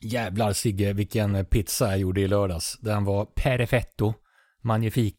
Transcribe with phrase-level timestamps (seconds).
[0.00, 2.78] Jävlar Sigge, vilken pizza jag gjorde i lördags.
[2.80, 4.14] Den var perfetto,
[4.62, 5.18] magnifik,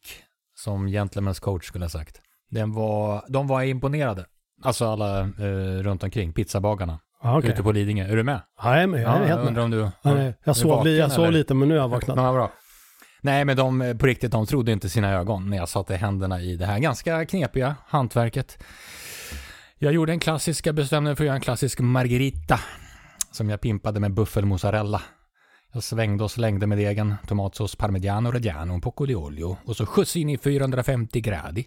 [0.56, 2.22] som Gentlemen's coach skulle ha sagt.
[2.52, 4.26] Den var, de var imponerade.
[4.64, 7.50] Alltså alla eh, runt omkring, pizzabagarna Ja, okej.
[7.50, 8.06] ute på Lidingö.
[8.12, 8.42] Är du med?
[8.64, 9.02] Ja, jag är med.
[9.02, 9.64] Jag är jag helt med.
[9.64, 9.78] om du...
[9.78, 12.18] Ja, nej, jag sov, vaken, jag sov lite, men nu har jag vaknat.
[12.18, 12.52] Ja, bra.
[13.22, 16.56] Nej, men de, på riktigt, de trodde inte sina ögon när jag satte händerna i
[16.56, 18.64] det här ganska knepiga hantverket.
[19.78, 22.60] Jag gjorde en klassisk, jag bestämde mig för att göra en klassisk margarita
[23.32, 25.02] som jag pimpade med buffelmozzarella.
[25.74, 30.30] Jag svängde och slängde med degen, tomatsås, parmigiano reggiano, poco olio och så skjuts in
[30.30, 31.64] i 450 grader.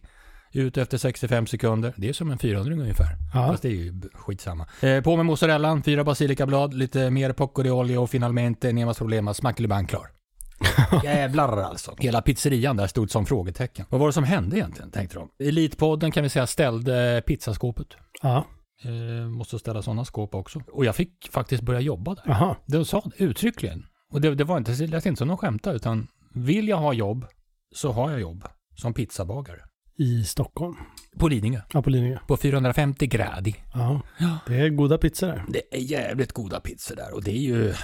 [0.53, 1.95] Ut efter 65 sekunder.
[1.97, 3.17] Det är som en 400 ungefär.
[3.35, 3.47] Ja.
[3.47, 4.67] Fast det är ju skitsamma.
[4.81, 9.37] Eh, på med mozzarellan, fyra basilikablad, lite mer poco di olio och finalmente nemas problemas
[9.37, 10.09] smackeliban klar.
[11.05, 11.95] Jävlar alltså.
[11.99, 13.87] Hela pizzerian där stod som frågetecken.
[13.89, 15.29] Vad var det som hände egentligen, tänkte de.
[15.49, 17.87] Elitpodden kan vi säga ställde pizzaskåpet.
[18.23, 18.47] Ja,
[18.85, 20.63] Eh, måste ställa sådana skåp också.
[20.73, 22.23] Och jag fick faktiskt börja jobba där.
[22.27, 22.57] jaha.
[22.67, 23.87] De sa det uttryckligen.
[24.11, 26.93] Och det, det var inte, det lät inte som de skämtade, utan vill jag ha
[26.93, 27.27] jobb
[27.75, 28.45] så har jag jobb
[28.77, 29.61] som pizzabagare.
[29.97, 30.77] I Stockholm.
[31.19, 31.61] På Lidingö.
[31.73, 32.19] Ja, på Lidingö.
[32.29, 33.55] På 450 grader.
[33.75, 34.39] Ja, Ja.
[34.47, 35.45] det är goda pizzor där.
[35.49, 37.75] Det är jävligt goda pizzor där och det är ju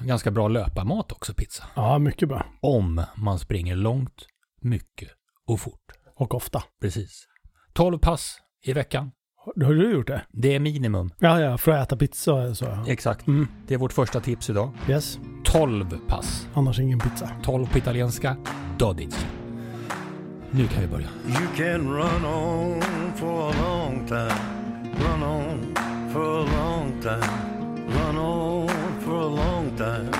[0.00, 1.64] ganska bra löparmat också, pizza.
[1.76, 2.46] Ja, mycket bra.
[2.60, 4.26] Om man springer långt,
[4.60, 5.08] mycket
[5.46, 5.92] och fort.
[6.16, 6.62] Och ofta.
[6.80, 7.24] Precis.
[7.72, 9.10] 12 pass i veckan.
[9.56, 10.22] Har har du gjort det?
[10.32, 11.10] Det är minimum.
[11.18, 12.64] Ja, ja, för att äta pizza så.
[12.64, 12.84] ja.
[12.86, 13.26] Exakt.
[13.26, 13.48] Mm.
[13.66, 14.70] Det är vårt första tips idag.
[14.88, 15.18] Yes.
[15.44, 16.48] 12 pass.
[16.54, 17.30] Annars ingen pizza.
[17.42, 18.36] 12 på italienska.
[18.78, 19.26] Dodic.
[20.50, 21.06] Nu kan vi börja.
[21.26, 22.82] You can run on
[23.16, 24.40] for a long time,
[24.98, 25.74] run on
[26.12, 27.32] for a long time,
[27.88, 28.68] run on
[29.00, 30.12] for a long time.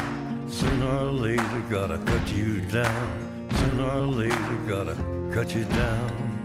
[0.50, 3.08] Sooner or later, gotta cut you down.
[3.50, 4.94] Sooner or later, gotta
[5.34, 6.37] cut you down.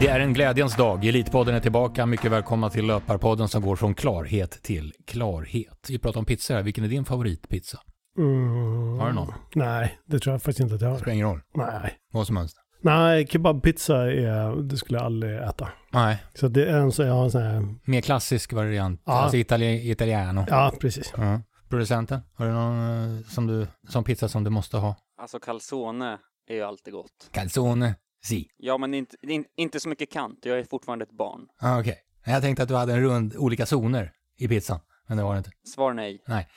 [0.00, 1.04] Det är en glädjens dag.
[1.04, 2.06] Elitpodden är tillbaka.
[2.06, 5.86] Mycket välkomna till Löparpodden som går från klarhet till klarhet.
[5.88, 6.62] Vi pratar om pizza här.
[6.62, 7.78] Vilken är din favoritpizza?
[8.18, 8.98] Mm.
[8.98, 9.32] Har du någon?
[9.54, 10.98] Nej, det tror jag faktiskt inte att jag har.
[10.98, 11.40] Spelar ingen roll.
[11.54, 11.98] Nej.
[12.12, 12.56] Vad som helst.
[12.82, 15.68] Nej, kebabpizza är, det skulle jag aldrig äta.
[15.92, 16.22] Nej.
[16.34, 19.02] Så det är en så jag har en sån här, Mer klassisk variant.
[19.06, 19.12] Ja.
[19.12, 20.44] Alltså itali- italiano.
[20.48, 21.12] ja precis.
[21.16, 21.40] Ja.
[21.68, 24.96] Producenten, har du någon eh, som, du, som pizza som du måste ha?
[25.20, 27.10] Alltså calzone är ju alltid gott.
[27.32, 28.48] Calzone, si.
[28.56, 30.38] Ja, men inte, in, inte så mycket kant.
[30.42, 31.40] Jag är fortfarande ett barn.
[31.60, 31.98] Ah, Okej.
[32.24, 34.80] Jag tänkte att du hade en rund, olika zoner i pizzan.
[35.08, 35.50] Men det var det inte.
[35.74, 36.48] Svar nej.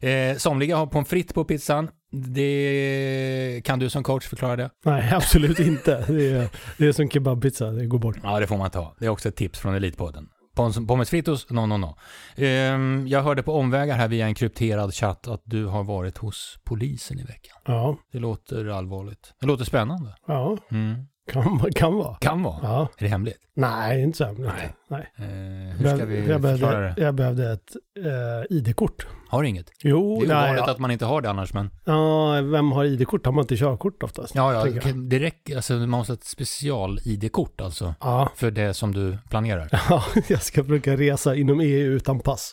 [0.00, 1.90] Eh, somliga har pommes frites på pizzan.
[2.10, 4.70] Det kan du som coach förklara det?
[4.84, 6.04] Nej, absolut inte.
[6.08, 8.16] Det är, det är som kebabpizza, det går bort.
[8.22, 8.96] Ja, det får man ta.
[8.98, 10.28] Det är också ett tips från Elitpodden.
[10.86, 11.50] Pommes fritos?
[11.50, 11.96] No, no, no.
[12.36, 16.58] Ehm, jag hörde på omvägar här via en krypterad chatt att du har varit hos
[16.64, 17.56] polisen i veckan.
[17.66, 19.34] Ja, Det låter allvarligt.
[19.40, 20.14] Det låter spännande.
[20.26, 21.06] ja, Mm.
[21.32, 22.14] Kan, kan vara.
[22.14, 22.58] Kan vara.
[22.62, 22.88] Ja.
[22.98, 23.36] Är det hemligt?
[23.54, 24.50] Nej, inte så hemligt.
[24.58, 24.74] Nej.
[24.88, 25.12] Nej.
[25.16, 27.02] Eh, hur ska vi jag, förklara behövde, det?
[27.02, 27.76] jag behövde ett
[28.50, 29.06] eh, ID-kort.
[29.28, 29.70] Har du inget?
[29.82, 30.72] Jo, Det är nej, ovanligt ja.
[30.72, 31.70] att man inte har det annars, men...
[31.84, 33.26] ja, vem har ID-kort?
[33.26, 34.34] Har man inte körkort oftast?
[34.34, 35.08] Ja, ja, jag.
[35.08, 35.56] det räcker.
[35.56, 37.94] Alltså, man måste ha ett special-ID-kort alltså.
[38.00, 39.68] Ja, För det som du planerar.
[39.90, 42.52] ja, jag ska försöka resa inom EU utan pass.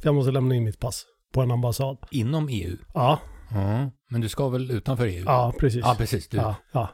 [0.00, 1.04] För jag måste lämna in mitt pass
[1.34, 1.98] på en ambassad.
[2.10, 2.76] Inom EU.
[2.94, 3.18] Ja,
[3.54, 5.22] Ja, men du ska väl utanför EU?
[5.26, 5.80] ja precis.
[5.84, 6.28] Ja, precis.
[6.28, 6.36] Du.
[6.36, 6.88] Ja, ja.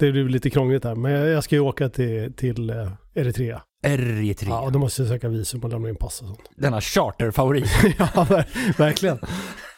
[0.00, 3.62] Det blir lite krångligt här, men jag ska ju åka till, till eh, Eritrea.
[3.82, 4.50] Eritrea.
[4.50, 6.40] Ja, och då måste jag söka visum och lämna in pass och sånt.
[6.56, 7.70] Denna charterfavorit.
[7.98, 9.18] ja, ver- verkligen.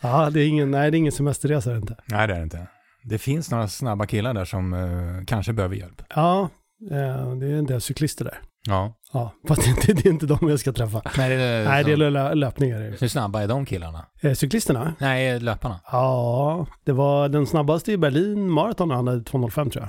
[0.02, 1.96] Ja, det är ingen, nej, det är ingen semesterresa det är inte.
[2.06, 2.66] Nej, det är det inte.
[3.04, 6.02] Det finns några snabba killar där som eh, kanske behöver hjälp.
[6.14, 6.48] Ja,
[6.90, 8.38] eh, det är en del cyklister där.
[8.68, 8.94] Ja.
[9.12, 11.02] Ja, fast det är inte, det är inte de jag ska träffa.
[11.18, 12.96] Nej, det är, Nej, det är lö- löpningar.
[13.00, 14.06] Hur snabba är de killarna?
[14.22, 14.94] Eh, cyklisterna?
[14.98, 15.80] Nej, löparna.
[15.92, 19.88] Ja, det var den snabbaste i Berlin maraton, han hade 2.05 tror jag.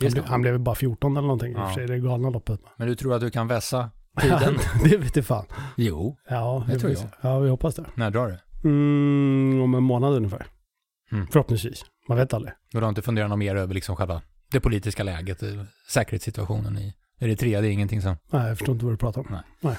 [0.00, 0.22] Han, det.
[0.26, 1.66] han blev bara 14 eller någonting i och Ja.
[1.68, 2.60] för sig, det galna loppet.
[2.76, 4.58] Men du tror att du kan vässa tiden?
[4.84, 5.46] det vet jag fan.
[5.76, 6.16] jo.
[6.28, 7.00] Ja, Det tror jag.
[7.20, 7.84] Ja, vi hoppas det.
[7.94, 8.38] När drar du?
[8.68, 10.46] Mm, om en månad ungefär.
[11.12, 11.26] Mm.
[11.26, 11.84] Förhoppningsvis.
[12.08, 12.54] Man vet aldrig.
[12.72, 15.48] Du har inte funderat något mer över liksom själva det politiska läget, eh,
[15.90, 17.60] säkerhetssituationen i Eritrea?
[17.60, 18.16] Det är ingenting som...
[18.32, 19.72] Nej, jag förstår inte vad du pratar om.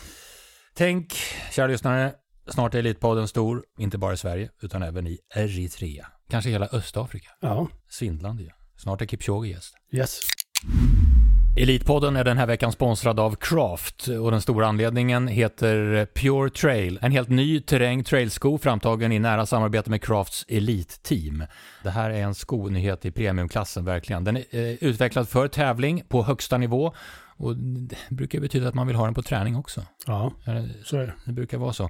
[0.76, 1.14] Tänk,
[1.52, 2.14] kära lyssnare,
[2.48, 6.08] snart är Elitpodden stor, inte bara i Sverige, utan även i Eritrea.
[6.30, 7.30] Kanske hela Östafrika.
[7.42, 8.50] Ja, Svindlande ju.
[8.78, 9.76] Snart är Kipchoge gäst.
[9.92, 10.20] yes.
[11.56, 17.00] Elitpodden är den här veckan sponsrad av Craft och den stora anledningen heter Pure Trail.
[17.02, 21.44] En helt ny terräng trailsko framtagen i nära samarbete med Crafts Elite-team.
[21.84, 24.24] Det här är en skonyhet i premiumklassen verkligen.
[24.24, 26.94] Den är eh, utvecklad för tävling på högsta nivå
[27.38, 29.82] Och det brukar betyda att man vill ha den på träning också.
[30.06, 30.32] Ja,
[30.86, 31.14] så är det.
[31.26, 31.90] Det brukar vara så.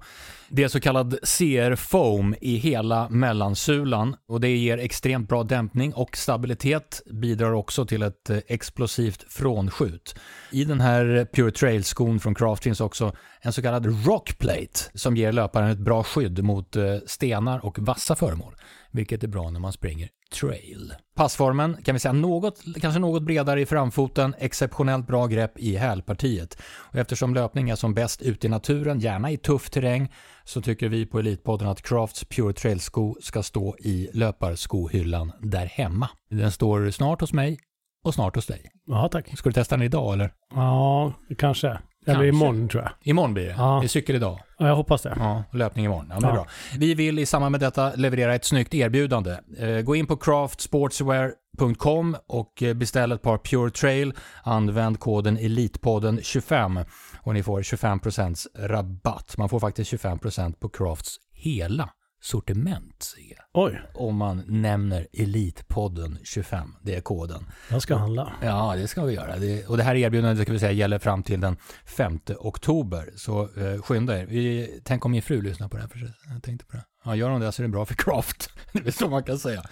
[0.50, 6.18] Det är så kallad CR-foam i hela mellansulan och det ger extremt bra dämpning och
[6.18, 10.16] stabilitet, bidrar också till ett eh, explosivt frånskjut.
[10.51, 15.31] I den här Pure Trail-skon från Craft finns också en så kallad rockplate som ger
[15.31, 18.56] löparen ett bra skydd mot eh, stenar och vassa föremål,
[18.92, 20.94] vilket är bra när man springer trail.
[21.15, 26.57] Passformen kan vi säga något, kanske något bredare i framfoten, exceptionellt bra grepp i hälpartiet.
[26.63, 30.13] Och eftersom löpning är som bäst ute i naturen, gärna i tuff terräng,
[30.44, 36.09] så tycker vi på Elitpodden att Crafts Pure Trail-sko ska stå i löparskohyllan där hemma.
[36.30, 37.59] Den står snart hos mig
[38.03, 38.71] och snart hos dig.
[38.86, 39.38] Ja, tack.
[39.38, 40.33] Ska du testa den idag eller?
[40.56, 41.79] Ja, kanske.
[42.05, 42.27] Eller Kanske.
[42.27, 42.91] imorgon tror jag.
[43.01, 43.55] Imorgon blir det.
[43.57, 43.77] Ja.
[43.81, 44.39] Det är cykel idag.
[44.57, 45.13] Ja, jag hoppas det.
[45.19, 46.05] Ja, löpning imorgon.
[46.09, 46.35] Ja, men Ja.
[46.35, 46.47] bra.
[46.77, 49.38] Vi vill i samband med detta leverera ett snyggt erbjudande.
[49.59, 54.13] Eh, gå in på craftsportswear.com och eh, beställ ett par Pure Trail.
[54.44, 56.85] Använd koden ELITPODDEN25
[57.21, 59.38] och ni får 25% rabatt.
[59.38, 61.89] Man får faktiskt 25% på Crafts hela
[62.24, 63.16] sortiment.
[63.54, 66.75] Oj, om man nämner Elitpodden 25.
[66.81, 67.46] Det är koden.
[67.72, 68.34] jag ska handla.
[68.42, 69.38] Ja, det ska vi göra.
[69.38, 73.10] Det, och det här erbjudandet ska vi säga gäller fram till den 5 oktober.
[73.16, 74.25] Så eh, skynda er.
[74.25, 75.90] Vi, tänk om min fru lyssnar på det här.
[75.90, 76.00] För
[76.34, 76.84] jag tänkte på det.
[77.06, 78.50] Ja, gör hon det så är det bra för Craft.
[78.72, 79.64] det är så man kan säga.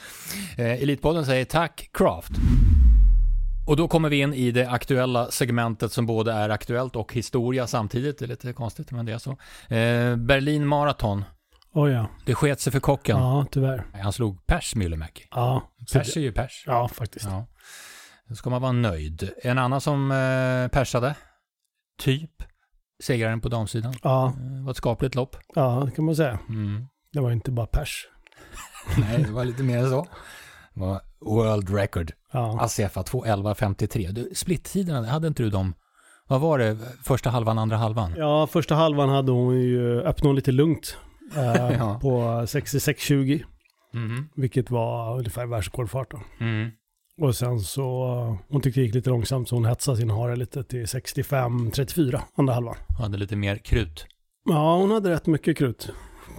[0.57, 2.31] Eh, Elitpodden säger tack Craft.
[3.68, 7.68] Och då kommer vi in i det aktuella segmentet som både är aktuellt och historia
[7.68, 8.19] samtidigt.
[8.19, 9.31] Det är lite konstigt, men det är så.
[9.75, 11.24] Eh, Berlin Marathon.
[11.73, 12.07] Oj ja.
[12.25, 13.18] Det sket sig för kocken.
[13.18, 13.85] Ja, tyvärr.
[14.03, 15.23] Han slog pers, Myllymäki.
[15.31, 15.62] Ja,
[15.94, 16.63] Pers är ju pers.
[16.68, 17.25] ja faktiskt.
[17.25, 17.45] Ja.
[18.27, 19.29] Då ska man vara nöjd.
[19.44, 21.15] En annan som eh, persade,
[22.00, 22.31] typ,
[23.03, 23.94] segraren på damsidan.
[24.03, 25.35] Ja, Det var ett skapligt lopp.
[25.56, 26.39] ja, det kan man säga.
[26.50, 26.85] Mm.
[27.13, 28.07] Det var inte bara pers.
[28.97, 30.07] Nej, det var lite mer än så.
[30.74, 32.12] Det var world record.
[32.33, 34.12] Ja, Asefa 2.11.53.
[34.12, 35.74] Du, Splitt-tiderna, hade inte du dem?
[36.27, 36.77] Vad var det?
[37.03, 38.13] Första halvan, andra halvan?
[38.17, 40.97] ja första halvan hade hon ju öppnat hon lite lugnt.
[41.37, 41.99] Eh, Ja.
[42.01, 43.43] På 66.20,
[43.93, 44.29] Mhm.
[44.35, 46.13] vilket var ungefär världsrekordfart.
[46.39, 46.69] Mm.
[47.21, 50.63] Och sen så, hon tyckte det gick lite långsamt så hon hetsade sin hare lite
[50.63, 52.75] till 65-34 andra halvan.
[52.99, 54.05] Hade lite mer krut.
[54.45, 55.89] Ja, hon hade rätt mycket krut.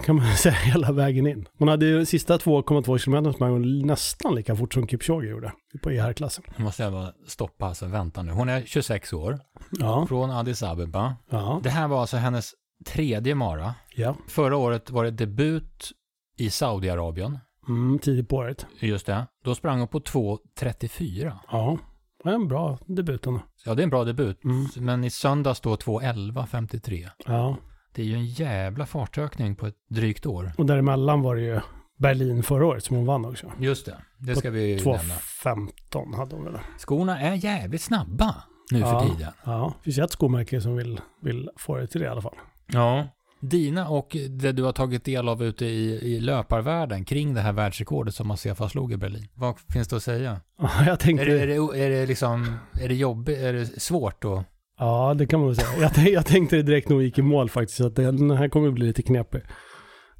[0.04, 1.48] Kan man säga hela vägen in.
[1.58, 5.52] Hon hade ju sista 2,2 km sprang hon nästan lika fort som Kipchoge gjorde
[5.82, 6.44] på E-herrklassen.
[6.56, 8.32] Nu måste jag bara stoppa, alltså vänta nu.
[8.32, 9.38] Hon är 26 år,
[9.70, 11.16] Ja, från Addis Abeba.
[11.30, 12.52] ja, Det här var alltså hennes
[12.82, 13.74] tredje mara.
[13.94, 14.16] ja.
[14.28, 15.92] Förra året var det debut
[16.36, 17.38] i Saudiarabien.
[17.68, 18.66] Mm, tidigt på året.
[18.80, 19.26] Just det.
[19.44, 21.32] Då sprang hon på 2.34.
[21.50, 21.78] Ja,
[22.24, 23.40] det är en bra debut ändå.
[23.64, 24.44] Ja, det är en bra debut.
[24.44, 24.66] Mm.
[24.76, 27.08] Men i söndags då 2.11.53.
[27.26, 27.56] Ja,
[27.94, 30.52] Det är ju en jävla fartökning på ett drygt år.
[30.58, 31.60] och däremellan var det ju
[31.98, 33.52] Berlin förra året som hon vann också.
[33.58, 33.96] Just det.
[34.18, 35.14] Det ska vi ju nämna.
[35.44, 36.58] 2.15 hade hon väl.
[36.78, 38.34] Skorna är jävligt snabba
[38.70, 39.00] nu Ja.
[39.00, 39.32] för tiden.
[39.44, 42.36] Ja, det finns ett skomärke som vill, vill få det till det i alla fall.
[42.72, 43.08] Ja.
[43.40, 47.52] Dina och det du har tagit del av ute i, i löparvärlden kring det här
[47.52, 49.28] världsrekordet som Asefa slog i Berlin.
[49.34, 50.40] Vad finns det att säga?
[50.58, 51.24] Ja, jag tänkte...
[51.24, 54.44] Är det, är det, är det liksom, är det jobbigt, är det svårt då?
[54.78, 55.90] Ja, det kan man väl säga.
[55.96, 58.70] Jag, jag tänkte det direkt när hon gick i mål faktiskt, att den här kommer
[58.70, 59.42] bli lite knepig.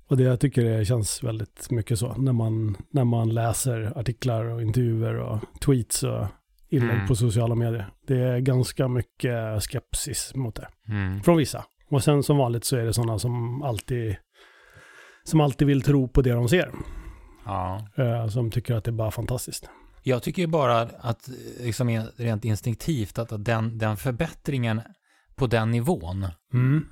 [0.08, 4.44] Och det jag tycker det känns väldigt mycket så, när man, när man läser artiklar
[4.44, 6.26] och intervjuer och tweets och
[6.68, 7.06] inlägg Mm.
[7.08, 7.88] på sociala medier.
[8.06, 11.20] Det är ganska mycket skepsis mot det, Mm.
[11.22, 11.64] från vissa.
[11.92, 14.16] Och sen som vanligt så är det sådana som alltid,
[15.24, 16.70] som alltid vill tro på det de ser.
[17.44, 17.86] Ja.
[17.96, 19.70] Eh, som tycker att det är bara fantastiskt.
[20.02, 21.28] Jag tycker ju bara att,
[21.60, 24.80] liksom är rent instinktivt, att den, den förbättringen
[25.36, 26.86] på den nivån, Mm.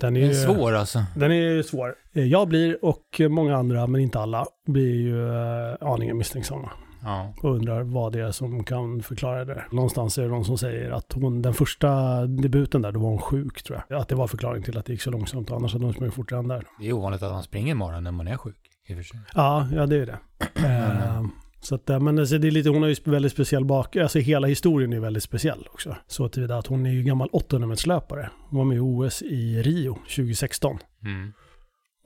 [0.00, 1.04] Den är, är ju, svår alltså.
[1.16, 1.94] Den är svår.
[2.12, 6.70] Eh, Jag blir, och många andra, men inte alla, blir ju eh, aningen misstänksamma.
[7.06, 7.34] Ja.
[7.42, 9.64] Och undrar vad det är som kan förklara det.
[9.70, 13.18] Någonstans är det någon som säger att hon, den första debuten där, då var hon
[13.18, 14.00] sjuk tror jag.
[14.00, 16.38] Att det var förklaring till att det gick så långsamt, annars hade hon sprungit fortare
[16.38, 16.66] än där.
[16.80, 18.56] Det är ovanligt att man springer imorgon när man är sjuk.
[18.86, 19.20] I och för sig.
[19.34, 20.18] Ja, ja det är det.
[20.66, 21.26] Eh,
[21.60, 24.18] så att, eh, men alltså, det är lite, hon har ju väldigt speciell bak, alltså
[24.18, 25.96] hela historien är väldigt speciell också.
[26.06, 28.30] Så tillvida att hon är ju gammal 800 meterslöpare.
[28.48, 30.78] Hon var med i OS i Rio 2016.
[31.04, 31.32] Mm.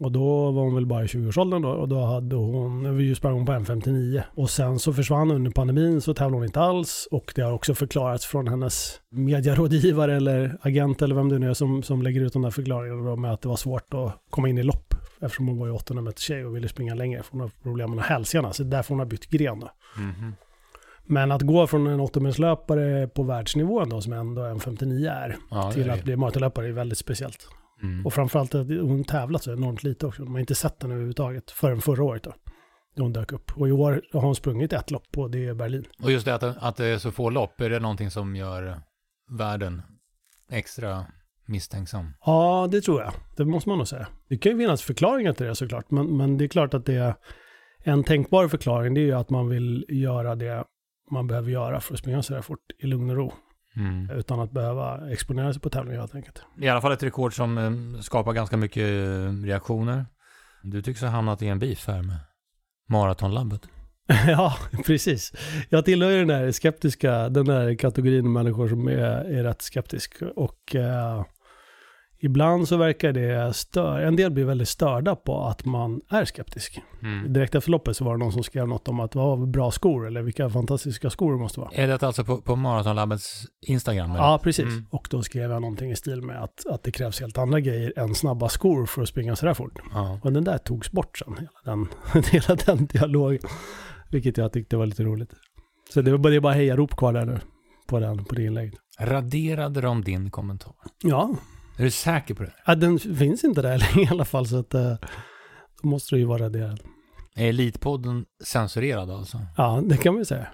[0.00, 3.33] Och då var hon väl bara i 20-årsåldern då och då hade hon, vi sprang
[3.35, 4.23] hon på 1.59.
[4.35, 7.09] Och sen så försvann under pandemin så tävlade hon inte alls.
[7.11, 11.54] Och det har också förklarats från hennes medierådgivare eller agent eller vem det nu är
[11.54, 14.49] som, som lägger ut de där förklaringarna då med att det var svårt att komma
[14.49, 14.95] in i lopp.
[15.21, 17.95] Eftersom hon var ju 800 meters tjej och ville springa längre för hon har problem
[17.95, 18.54] med hälsenan.
[18.54, 19.71] Så det är därför hon har bytt gren då.
[19.97, 20.35] Mhm.
[21.07, 22.57] Men att gå från en 800
[23.07, 26.73] på världsnivå då som ändå en 59 är Ja, till är att bli maratonlöpare är
[26.73, 27.49] väldigt speciellt.
[27.82, 28.06] Mm.
[28.06, 30.25] Och framförallt att hon tävlat så enormt lite också.
[30.25, 32.34] De har inte sett den överhuvudtaget förrän förra året då.
[32.96, 33.52] Då hon dök upp.
[33.56, 35.84] Och i år har hon sprungit ett lopp och det är Berlin.
[36.02, 38.80] Och just det att, att det är så få lopp, är det någonting som gör
[39.38, 39.82] världen
[40.50, 41.06] extra
[41.46, 42.12] misstänksam.
[42.26, 43.12] Ja, det tror jag.
[43.37, 44.08] Det måste man nog säga.
[44.28, 46.94] Det kan ju finnas förklaringar till det såklart, men, men det är klart att det
[46.94, 47.14] är
[47.84, 50.64] en tänkbar förklaring, det är ju att man vill göra det
[51.10, 53.32] man behöver göra för att springa så där fort i lugn och ro,
[53.80, 54.10] Mm.
[54.10, 56.42] utan att behöva exponera sig på tävlingar helt enkelt.
[56.60, 60.06] I alla fall ett rekord som eh, skapar ganska mycket eh, reaktioner.
[60.62, 62.16] Du tycks ha hamnat i en beef här med
[62.88, 63.68] Maratonlabbet.
[64.26, 64.56] ja,
[64.87, 65.32] precis.
[65.68, 70.22] Jag tillhör ju den där skeptiska, den där kategorin människor som är, är rätt skeptisk.
[70.37, 71.25] Och eh,
[72.20, 76.80] ibland så verkar det stör, en del blir väldigt störda på att man är skeptisk.
[77.02, 77.32] Mm.
[77.32, 80.06] Direkt efter loppet så var det någon som skrev något om att vad bra skor
[80.06, 81.70] eller vilka fantastiska skor det måste vara.
[81.72, 84.10] Är det alltså på, på Maratonlabbets Instagram?
[84.10, 84.20] eller?
[84.20, 84.64] Ja, precis.
[84.64, 84.86] Mm.
[84.90, 87.92] Och då skrev jag någonting i stil med att, att det krävs helt andra grejer
[87.96, 89.78] än snabba skor för att springa sådär fort.
[89.92, 90.20] Ja.
[90.22, 91.88] Och den där togs bort sen, hela den,
[92.30, 93.42] hela den dialogen.
[94.10, 95.34] Vilket jag tyckte var lite roligt.
[95.94, 97.38] Så det var bara, det är bara hejarop kvar där nu
[97.86, 98.74] på, den, på det inlägget.
[98.98, 100.72] Raderade de din kommentar?
[101.02, 101.34] Ja,
[101.80, 102.52] Är du säker på det?
[102.66, 104.94] ja, den finns inte där längre i alla fall så att eh,
[105.82, 106.80] då måste det ju vara raderad.
[107.37, 109.40] Är Elitpodden censurerad alltså?
[109.56, 110.46] Ja, det kan man ju säga.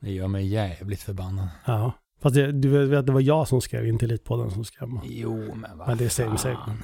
[0.00, 1.48] Det gör mig jävligt förbannad.
[1.66, 1.92] Ja.
[2.22, 4.88] Fast det, du vet, det var jag som skrev, inte Elitpodden som skrev.
[5.04, 6.76] Jo, men vad Men det är same, same.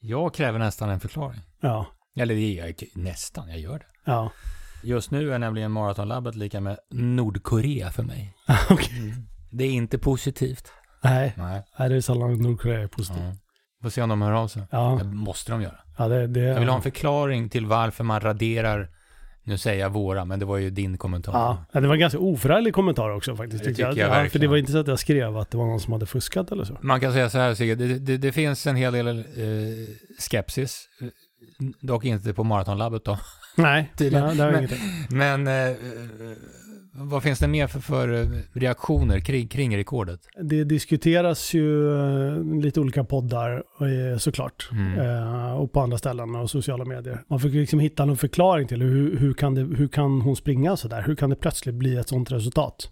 [0.00, 1.40] Jag kräver nästan en förklaring.
[1.60, 1.86] Ja,
[2.16, 3.86] Eller det är jag nästan, jag gör det.
[4.04, 4.30] ja.
[4.84, 8.34] Just nu är nämligen Maratonlabbet lika med Nordkorea för mig.
[8.70, 9.14] Okej.
[9.50, 10.72] Det är inte positivt.
[11.04, 11.62] Nej, Nej.
[11.78, 13.22] nej, det är sällan Nordkorea är positivt.
[13.22, 13.32] Ja.
[13.82, 14.62] Får se om de hör av sig.
[14.70, 15.76] Ja, Det måste de göra.
[15.98, 18.88] ja det, det, Jag vill ha en förklaring till varför man raderar,
[19.44, 21.32] nu säger jag våra, men det var ju din kommentar.
[21.32, 23.64] Ja, det var en ganska oförarglig kommentar också faktiskt.
[23.64, 24.42] Det tycker tycker jag ja, för verkligen.
[24.42, 26.64] det var inte så att jag skrev att det var någon som hade fuskat eller
[26.64, 26.78] så.
[26.80, 29.24] Man kan säga så här Sigge, det, det, det finns en hel del eh,
[30.18, 30.88] skepsis.
[31.80, 33.18] Dock inte på Maratonlabbet då.
[33.56, 34.68] Nej, det, det var Men-.
[35.10, 35.76] Men eh, eh,
[36.94, 40.20] vad finns det mer för, för eh, reaktioner kring, kring rekordet?
[40.42, 44.68] Det diskuteras ju eh, lite olika poddar eh, såklart.
[44.72, 45.56] Mm.
[45.56, 47.24] Och på andra ställen och sociala medier.
[47.28, 50.76] Man försöker liksom hitta någon förklaring till hur, hur, kan det, hur kan hon springa
[50.76, 51.02] så där?
[51.02, 52.90] Hur kan det plötsligt bli ett sånt resultat?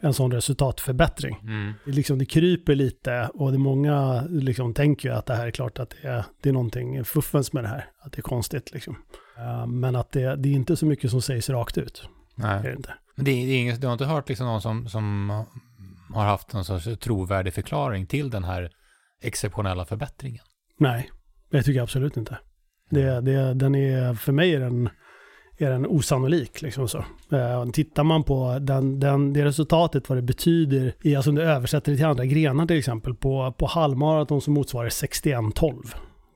[0.00, 1.38] En sån resultatförbättring.
[1.42, 1.72] Mm.
[1.84, 5.50] Det, liksom, det kryper lite och det många liksom, tänker ju att det här är
[5.50, 7.86] klart att det är, det är någonting fuffens med det här.
[8.00, 8.96] Att det är konstigt liksom.
[9.68, 12.08] Men att det, det är inte så mycket som sägs rakt ut.
[12.36, 12.62] Det är Nej.
[12.62, 12.90] det inte.
[13.14, 15.30] Men det, är- det är inget, du har inte hört liksom någon som, som
[16.14, 18.70] har haft någon sorts trovärdig förklaring till den här
[19.22, 20.44] exceptionella förbättringen?
[20.78, 21.10] Nej,
[21.50, 22.38] det tycker jag absolut inte.
[22.90, 24.88] Det, det, den är, för mig är den,
[25.58, 26.62] är den osannolik.
[26.62, 26.98] Liksom så.
[27.32, 31.42] Eh, tittar man på den, den, det resultatet, vad det betyder, i, alltså om du
[31.42, 35.94] översätter det till andra grenar till exempel, på, på halvmaraton så motsvarar det 61-12.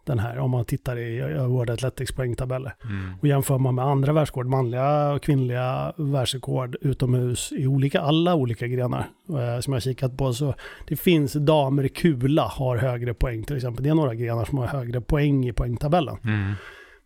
[0.09, 2.75] Den här, om man tittar i World Athletics poängtabeller.
[2.85, 3.15] Mm.
[3.21, 8.67] Och jämför man med andra världsrekord, manliga och kvinnliga världsrekord utomhus i olika, alla olika
[8.67, 10.33] grenar eh, som jag kikat på.
[10.33, 10.55] Så
[10.88, 13.85] det finns damer i kula har högre poäng till exempel.
[13.85, 16.17] Det är några grenar som har högre poäng i poängtabellen.
[16.25, 16.53] Mm.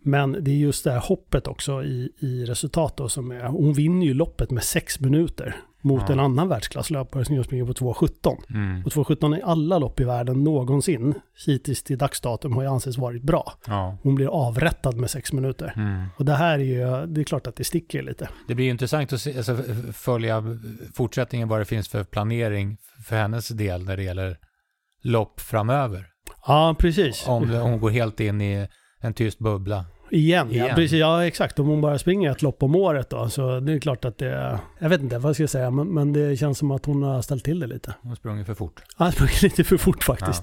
[0.05, 3.73] Men det är just det här hoppet också i, i resultat då som är, hon
[3.73, 6.13] vinner ju loppet med sex minuter mot Ja.
[6.13, 8.37] en annan världsklasslöpare som just springer på 2.17.
[8.51, 8.85] Mm.
[8.85, 11.15] Och 2.17 i alla lopp i världen någonsin,
[11.47, 13.53] hittills till dagsdatum, har ju ansetts varit bra.
[13.67, 13.99] Ja.
[14.03, 15.73] Hon blir avrättad med sex minuter.
[15.77, 16.05] Mm.
[16.17, 18.29] Och det här är ju, det är klart att det sticker lite.
[18.49, 19.59] Det blir ju intressant att se, alltså,
[19.93, 20.45] följa
[20.95, 24.37] fortsättningen, vad det finns för planering för hennes del när det gäller
[25.03, 26.07] lopp framöver.
[26.47, 27.29] Ja, precis.
[27.29, 28.69] Om hon går helt in i
[29.01, 29.85] en tyst bubbla.
[30.13, 30.65] Igen, ja.
[30.65, 30.77] Igen.
[30.77, 31.59] Precis, ja exakt.
[31.59, 34.59] Om hon bara springer ett lopp om året då, så det är klart att det...
[34.79, 37.23] Jag vet inte vad ska jag säga, men, men det känns som att hon har
[37.23, 37.95] ställt till det lite.
[38.03, 38.83] Hon sprungit för fort.
[38.97, 40.43] Han har sprungit lite för fort faktiskt.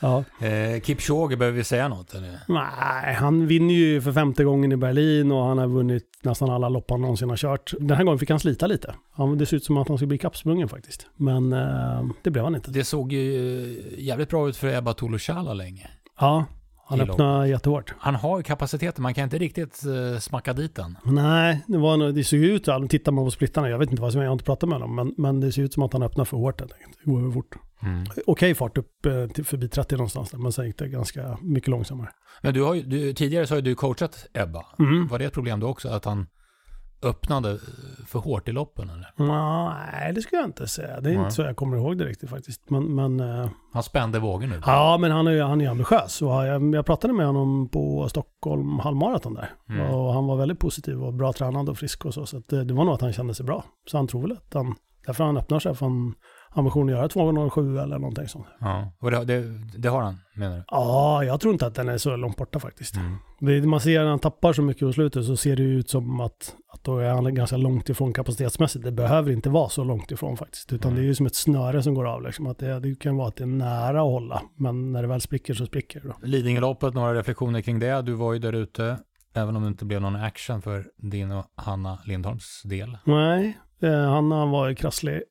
[0.00, 0.24] Ja.
[0.40, 2.14] Eh, Kipchoge, behöver vi säga något?
[2.14, 2.30] Eller?
[2.48, 6.68] Nej, han vinner ju för femte gången i Berlin och han har vunnit nästan alla
[6.68, 7.74] lopp han någonsin har kört.
[7.80, 8.94] Den här gången fick han slita lite.
[9.12, 11.06] Han, det ser ut som att han ska bli kappsprungen faktiskt.
[11.16, 12.70] Men eh, det blev han inte.
[12.70, 15.90] Det såg ju eh, jävligt bra ut för Ebba Tolushala länge.
[16.20, 16.44] Ja,
[16.88, 17.94] han öppnade jättehårt.
[17.98, 20.96] Han har ju kapaciteten, man kan inte riktigt eh, smacka dit den.
[21.04, 23.90] Nej, det, var nog, det såg ju ut, alltså, tittar man på splittarna, jag vet
[23.90, 25.74] inte vad som är, jag har inte pratat med honom, men, men det ser ut
[25.74, 26.98] som att han öppnar för hårt helt enkelt.
[27.04, 27.56] Det går över fort.
[27.82, 28.04] Mm.
[28.26, 32.08] Okej fart upp eh, till förbi 30 någonstans men sen gick det ganska mycket långsammare.
[32.42, 34.64] Men du har ju, du, tidigare så har du coachat Ebba.
[34.78, 35.06] Mm.
[35.06, 36.26] Var det ett problem då också, att han
[37.02, 37.58] öppnade eh,
[38.06, 39.12] för hårt i loppen eller?
[39.16, 41.00] Nej, det skulle jag inte säga.
[41.00, 41.22] Det är Nej.
[41.22, 42.70] inte så jag kommer ihåg det riktigt faktiskt.
[42.70, 44.60] Men, men eh, Han spände vågen nu.
[44.66, 46.22] ja, men han är, han är ambitiös.
[46.22, 49.50] Och jag, jag pratade med honom på Stockholm halvmaraton där.
[49.68, 49.94] Mm.
[49.94, 52.26] Och han var väldigt positiv och bra tränad och frisk och så.
[52.26, 53.64] Så det, det var nog att han kände sig bra.
[53.90, 54.74] Så han tror väl att han,
[55.06, 56.14] därför han öppnar sig för en
[56.56, 58.46] ambition att göra 2.07 eller någonting sånt.
[58.58, 59.42] Ja, och det, det,
[59.78, 60.62] det har han, menar du?
[60.68, 62.96] Ja, jag tror inte att den är så långt borta faktiskt.
[62.96, 63.16] Mm.
[63.40, 66.20] Det, man ser när han tappar så mycket på slutet så ser det ut som
[66.20, 68.84] att, att då är han ganska långt ifrån kapacitetsmässigt.
[68.84, 70.72] Det behöver inte vara så långt ifrån faktiskt.
[70.72, 72.22] Utan det är ju som ett snöre som går av.
[72.22, 72.46] Liksom.
[72.46, 74.42] Att det, det kan vara att det är nära att hålla.
[74.56, 76.08] Men när det väl spricker så spricker det.
[76.08, 76.14] Då.
[76.22, 78.02] Lidingöloppet, några reflektioner kring det.
[78.02, 78.98] Du var ju där ute,
[79.34, 82.98] även om det inte blev någon action för din och Hanna Lindholms del.
[83.04, 85.22] Nej, eh, Hanna var ju krasslig.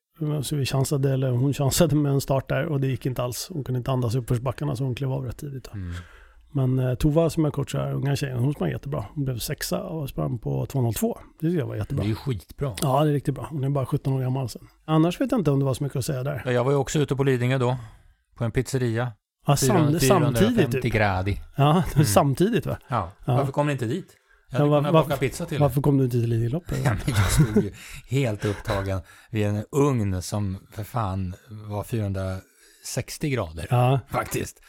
[0.43, 3.47] Så vi chansade, eller hon chansade med en start där och det gick inte alls.
[3.53, 5.73] Hon kunde inte andas i uppförsbackarna så hon klev av rätt tidigt.
[5.73, 5.93] Mm.
[6.51, 9.05] Men eh, Tova som jag coachar, unga tjejen, hon sprang jättebra.
[9.13, 11.17] Hon blev sexa och sprang på 2.02.
[11.39, 12.03] Det tycker jag var Det jättebra.
[12.03, 12.73] är ju skitbra.
[12.81, 13.47] Ja, det är riktigt bra.
[13.49, 14.67] Hon är bara 17 år gammal sen.
[14.85, 16.41] Annars vet jag inte om det var så mycket att säga där.
[16.45, 17.77] Ja, Jag var ju också ute på Lidingö då,
[18.37, 19.11] på en pizzeria.
[19.47, 20.93] Ja, sam, 450 samtidigt typ.
[20.93, 21.41] gradi.
[21.55, 22.77] Ja, samtidigt va?
[22.87, 23.11] Ja.
[23.25, 23.35] Ja.
[23.35, 24.13] Varför kom ni inte dit?
[24.57, 25.59] Hade var- kunnat varför- baka pizza till.
[25.59, 26.77] Varför kom du inte till Lidingöloppet?
[26.85, 27.73] Ja, jag stod ju
[28.09, 34.59] helt upptagen vid en ugn som för fan var 460 grader Ja, faktiskt.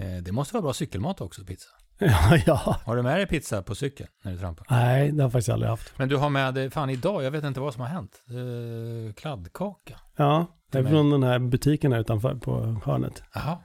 [0.00, 1.68] Eh, Det måste vara bra cykelmat också, pizza.
[1.98, 2.76] ja, ja.
[2.84, 4.66] Har du med dig pizza på cykeln när du trampar?
[4.70, 5.98] Nej, det har jag faktiskt aldrig haft.
[5.98, 8.22] Men du har med dig, fan idag, jag vet inte vad som har hänt.
[8.28, 9.94] Eh, kladdkaka.
[10.16, 13.22] Ja, det är från den här butiken här utanför på hörnet.
[13.34, 13.58] Jaha.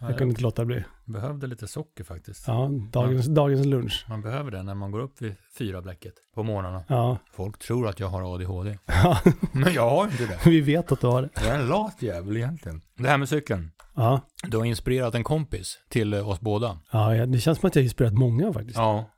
[0.00, 0.84] Ja, Jag kunde inte låta bli.
[1.06, 2.44] Behövde lite socker faktiskt.
[2.48, 4.06] Ja, dagens, dagens lunch.
[4.08, 6.84] Man behöver det när man går upp vid fyra bläcket på morgnarna.
[6.88, 7.18] Ja.
[7.32, 8.78] Folk tror att jag har ADHD.
[8.86, 9.18] ja,
[9.52, 10.38] Men jag har inte det.
[10.50, 11.28] vi vet att du har det.
[11.34, 12.82] Jag är en lat jävel egentligen.
[12.98, 13.70] Det här med cykeln.
[13.96, 16.78] Ja, Du har inspirerat en kompis till eh, oss båda.
[16.92, 18.76] ja det känns som att jag har inspirerat många faktiskt.
[18.78, 19.10] Ja.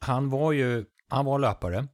[0.00, 1.88] Han var ju, han var löpare.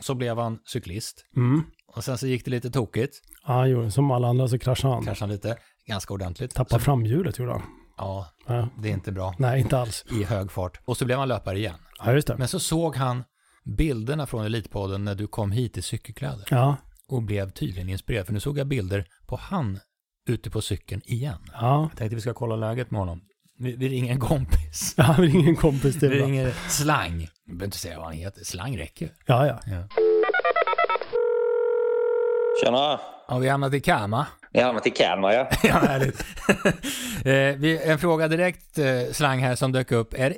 [0.00, 1.24] Så blev han cyklist.
[1.36, 1.62] Mm.
[1.86, 3.20] Och sen så gick det lite tokigt.
[3.46, 5.04] Ja, jo, som alla andra så kraschade han.
[5.04, 5.56] Kraschade lite.
[5.86, 6.54] Ganska ordentligt.
[6.54, 7.62] Tappade framhjulet gjorde han.
[7.96, 8.68] Ja, Ja.
[8.78, 9.34] det är inte bra.
[9.38, 10.04] Nej, inte alls.
[10.10, 10.80] I hög fart.
[10.84, 11.74] Och så blev han löpare igen.
[12.04, 12.36] Ja, just det.
[12.36, 13.24] Men så såg han
[13.64, 16.44] bilderna från Elitpodden när du kom hit i cykelkläder.
[16.50, 16.76] Ja,
[17.08, 18.26] Och blev tydligen inspirerad.
[18.26, 19.78] För nu såg jag bilder på han
[20.28, 21.38] ute på cykeln igen.
[21.52, 21.88] ja.
[21.90, 23.20] Jag tänkte vi ska kolla läget med honom.
[23.58, 24.94] Vi, vi ringer en kompis.
[24.96, 26.20] Ja, vi ringer en kompis Vi till.
[26.20, 26.26] va?
[26.26, 27.18] ringer Slang.
[27.18, 28.44] Vi behöver inte säga vad han heter.
[28.44, 29.12] Slang räcker.
[29.26, 29.60] Ja, ja.
[29.66, 29.88] Ja.
[32.64, 33.00] Tjena!
[33.28, 34.26] Har vi hamnat i Kama?
[34.54, 35.48] Ni har hamnat i Kalmar ja.
[35.62, 36.20] ja, härligt.
[37.26, 40.14] eh, vi, en fråga direkt, eh, Slang här som dök upp.
[40.14, 40.36] Är,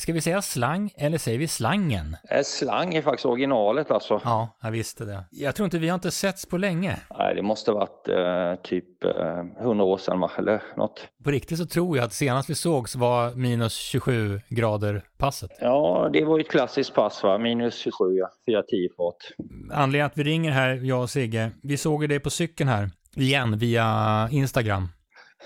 [0.00, 2.16] ska vi säga slang eller säger vi slangen?
[2.30, 4.20] Eh, Slang är faktiskt originalet alltså.
[4.24, 5.24] Ja, jag visste det.
[5.30, 6.96] Jag tror inte vi har inte setts på länge.
[7.18, 10.30] Nej, det måste ha varit eh, typ eh, 100 år sedan va?
[10.38, 11.08] eller något.
[11.24, 15.50] På riktigt så tror jag att senast vi sågs var minus 27 grader passet.
[15.60, 17.38] Ja, det var ju ett klassiskt pass va?
[17.38, 18.30] Minus 27 ja.
[18.46, 19.16] 410 fart.
[19.72, 22.90] Anledningen att vi ringer här, jag och Sigge, vi såg ju dig på cykeln här
[23.16, 24.88] igen via Instagram.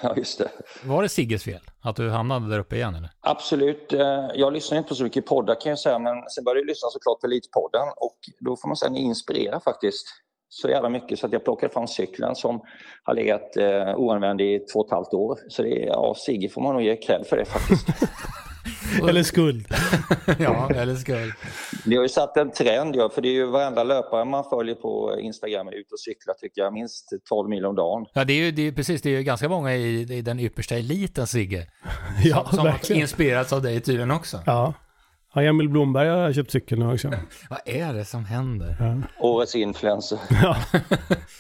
[0.02, 0.50] Ja, just det.
[0.84, 3.10] Var det Sigges fel att du hamnade där uppe igen eller?
[3.20, 3.92] Absolut.
[3.92, 4.00] Eh,
[4.34, 6.88] jag lyssnar inte på så mycket poddar kan jag säga, men sen började jag lyssna
[6.88, 10.06] såklart på Elitpodden och då får man säga att ni inspirerar faktiskt
[10.48, 12.60] så jävla mycket så att jag plockade fram cykeln som
[13.02, 15.38] har legat eh, oanvänd i två och ett halvt år.
[15.48, 17.86] Så det är, ja, Sigge får man nog ge cred för det faktiskt.
[19.08, 19.66] Eller skuld.
[20.38, 21.32] ja, eller skuld.
[21.84, 24.74] Det har ju satt en trend, ja, för det är ju varenda löpare man följer
[24.74, 28.06] på Instagram är ute och cyklar tycker jag, minst 12 mil om dagen.
[28.12, 30.40] Ja, det är ju det är, precis, det är ju ganska många i, i den
[30.40, 31.66] yppersta eliten, Sigge.
[32.24, 33.02] Ja, som har verkligen.
[33.02, 34.40] inspirerats av dig tydligen också.
[34.46, 34.74] Ja.
[35.34, 37.08] Ja, Emil Blomberg har köpt cykeln nu också.
[37.50, 38.76] Vad är det som händer?
[38.80, 38.96] Ja.
[39.20, 40.18] Årets influencer.
[40.42, 40.56] ja.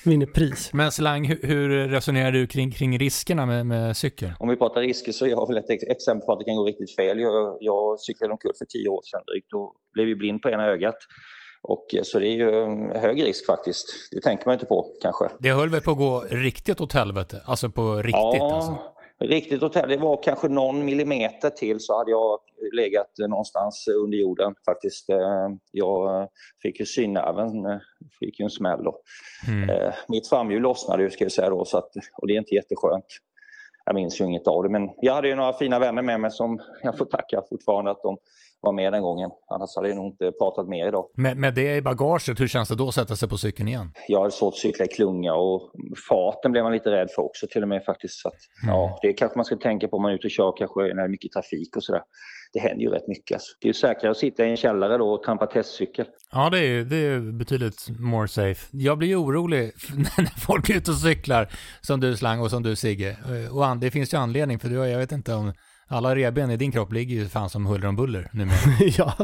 [0.04, 0.72] Vinner pris.
[0.72, 4.32] Men Slang, hur, hur resonerar du kring, kring riskerna med, med cykeln?
[4.38, 6.56] Om vi pratar risker så är jag väl ett ex- exempel på att det kan
[6.56, 7.20] gå riktigt fel.
[7.20, 10.66] Jag, jag cyklade omkull för tio år sedan drygt och blev ju blind på ena
[10.66, 10.96] ögat.
[11.62, 13.86] Och, eh, så det är ju en hög risk faktiskt.
[14.10, 15.28] Det tänker man inte på kanske.
[15.38, 17.42] Det höll väl på att gå riktigt åt helvete?
[17.44, 18.78] Alltså på riktigt ja, alltså?
[19.20, 19.88] Riktigt hotell.
[19.88, 22.38] Det var kanske någon millimeter till så hade jag
[22.72, 25.10] legat någonstans under jorden faktiskt.
[25.10, 26.28] Eh, Jag
[26.62, 27.78] fick ju synnerven, eh,
[28.20, 29.00] fick ju en smäll då.
[29.48, 29.70] Mm.
[29.70, 32.54] Eh, Mitt framhjul lossnade ju ska jag säga då så att, och det är inte
[32.54, 33.04] jätteskönt.
[33.90, 36.30] Jag minns ju inget av det men jag hade ju några fina vänner med mig
[36.30, 38.16] som jag får tacka fortfarande att de
[38.60, 39.30] var med den gången.
[39.48, 41.06] Annars hade jag nog inte pratat mer idag.
[41.16, 43.92] Med, med det i bagaget, hur känns det då att sätta sig på cykeln igen?
[44.08, 45.72] Jag hade svårt att cykla i klunga och
[46.08, 48.20] farten blev man lite rädd för också till och med faktiskt.
[48.20, 48.34] Så att,
[48.66, 50.94] ja, det kanske man ska tänka på om man är ute och kör kanske när
[50.94, 52.02] det är mycket trafik och sådär.
[52.52, 53.34] Det händer ju rätt mycket.
[53.34, 53.52] Alltså.
[53.60, 56.06] Det är ju säkrare att sitta i en källare då och trampa testcykel.
[56.32, 58.66] Ja, det är ju det är betydligt more safe.
[58.70, 59.62] Jag blir ju orolig
[59.96, 61.48] när folk är ute och cyklar,
[61.80, 63.08] som du Slang och som du Sigge.
[63.10, 65.52] Eh, Och det finns ju anledning, för du jag vet inte om
[65.88, 68.56] alla revben i din kropp ligger ju fan som huller om buller numera.
[68.98, 69.14] ja,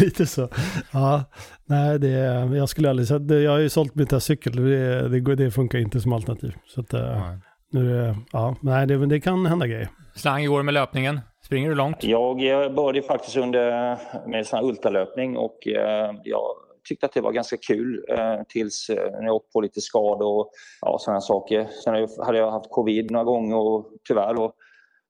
[0.00, 0.48] lite så.
[0.92, 1.24] Ja,
[1.66, 2.08] nej, det,
[2.56, 5.50] jag skulle aldrig säga, det- jag har ju sålt min testcykel, det, det, går- det
[5.50, 6.54] funkar inte som alternativ.
[6.66, 7.38] Så att, eh, Ja.
[7.72, 9.88] nu, är det- ja, nej, det, det kan hända grejer.
[10.14, 11.20] Slang igår med löpningen.
[11.54, 12.04] Springer du långt?
[12.04, 16.42] Jag eh, började faktiskt under med sån här ultralöpning och eh, jag
[16.88, 20.50] tyckte att det var ganska kul eh, tills när jag åkte på lite skador och
[20.80, 21.66] ja, sådana saker.
[21.84, 24.52] Sen hade jag haft covid några gånger och tyvärr och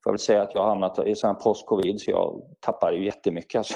[0.05, 2.97] får jag väl säga att jag har hamnat i sån här post-covid så jag tappade
[2.97, 3.59] ju jättemycket.
[3.59, 3.75] Alltså,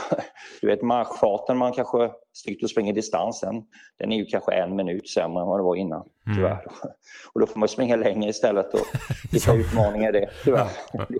[0.60, 3.54] du vet marschfarten man kanske sticker och springer distansen,
[3.98, 6.36] den är ju kanske en minut sämre än vad det var innan, Mm.
[6.38, 6.64] tyvärr.
[7.34, 8.80] Och då får man springa längre istället och
[9.32, 10.68] vilka utmaningar det är, tyvärr.
[11.08, 11.18] Det,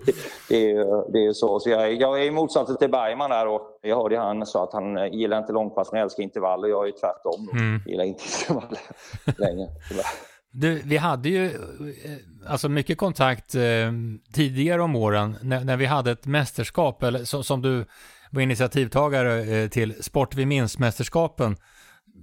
[0.49, 1.61] det, är ju, det är ju så.
[1.61, 4.47] så jag, är- jag är i motsatsen till Bergman där och jag hörde ju han
[4.47, 6.68] sa att han eh, gillar inte långpass men älskar intervaller.
[6.68, 7.49] Jag är ju tvärtom.
[7.53, 7.81] Mm.
[7.87, 8.79] Gillar inte intervaller
[9.38, 10.05] längre, tyvärr.
[10.61, 11.51] Du, vi hade ju eh,
[12.47, 13.62] alltså mycket kontakt eh,
[14.33, 17.85] tidigare om åren när, när vi hade ett mästerskap, eller som, som du
[18.31, 21.57] var initiativtagare eh, till, Sport vi minns-mästerskapen.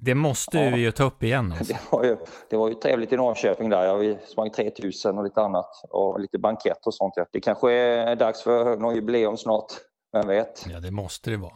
[0.02, 0.76] Det måste Ja.
[0.76, 1.52] vi ju ta upp igen.
[1.52, 1.74] Alltså.
[1.74, 2.18] Det var, ju,
[2.50, 3.84] det var ju trevligt i Norrköping där.
[3.86, 7.14] Jag sprang 3000 och lite annat och lite bankett och sånt.
[7.16, 7.26] ja.
[7.32, 9.66] Det kanske är dags för någon jubileum snart.
[10.14, 10.66] Vem vet?
[10.70, 11.54] Ja, det måste det vara.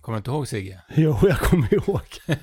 [0.00, 0.80] Kommer du inte ihåg Sigge?
[0.96, 2.00] Jo, jag kommer ihåg.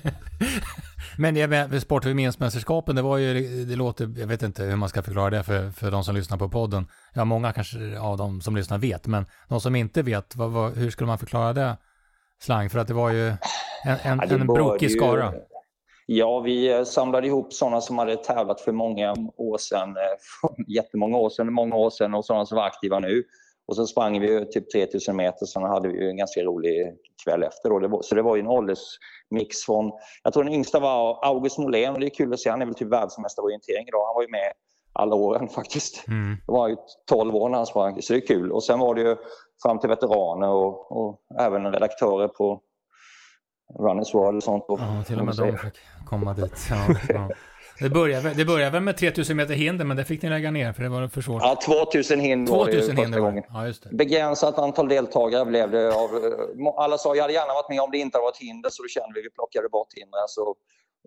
[1.18, 4.76] Men jag menar, Sport vi minns-mästerskapen, det var ju, det låter, jag vet inte hur
[4.76, 6.86] man ska förklara det för, för de som lyssnar på podden.
[7.14, 10.72] Ja, många kanske av de som lyssnar vet, men de som inte vet, vad, vad,
[10.76, 11.76] hur skulle man förklara det?
[12.42, 13.36] Slang, för att det var ju en,
[13.84, 15.32] en, Ja, det en brokig ju- skara.
[16.06, 21.16] Ja, vi eh, samlade ihop sådana som hade tävlat för många år sedan, eh, jättemånga
[21.16, 23.24] år sedan, många år sedan och sådana som var aktiva nu.
[23.66, 27.42] Och så sprang vi ju typ 3000 meter, sen hade vi en ganska rolig kväll
[27.42, 27.80] efter.
[27.80, 31.58] Det var, så det var ju en åldersmix från, jag tror den yngsta var August
[31.58, 34.06] Molén och det är kul att se, han är väl typ världsmästare i orientering idag.
[34.06, 34.52] Han var ju med
[34.92, 36.08] alla åren faktiskt.
[36.08, 36.36] Mm.
[36.46, 36.76] Det var ju
[37.08, 38.52] 12 år när han sprang, så det är kul.
[38.52, 39.16] Och sen var det ju
[39.62, 42.60] fram till veteraner och, och även redaktörer på
[43.78, 44.64] Runners World och sånt.
[44.68, 46.52] Ja, till och med de fick komma dit.
[46.70, 47.28] Ja, ja.
[47.80, 50.72] Det började, det började väl med 3000 meter hinder, men det fick ni lägga ner
[50.72, 51.42] för det var för svårt.
[51.42, 53.42] Ja, 2000 hinder var det 2000 hinder var gången.
[53.42, 53.48] det.
[53.58, 53.96] Ja, just det.
[53.96, 55.94] Begränsat antal deltagare blev det.
[55.94, 56.10] Av,
[56.76, 58.88] alla sa jag hade gärna varit med om det inte hade varit hinder så då
[58.88, 60.28] kände vi vi plockade bort hindren.
[60.28, 60.54] Så,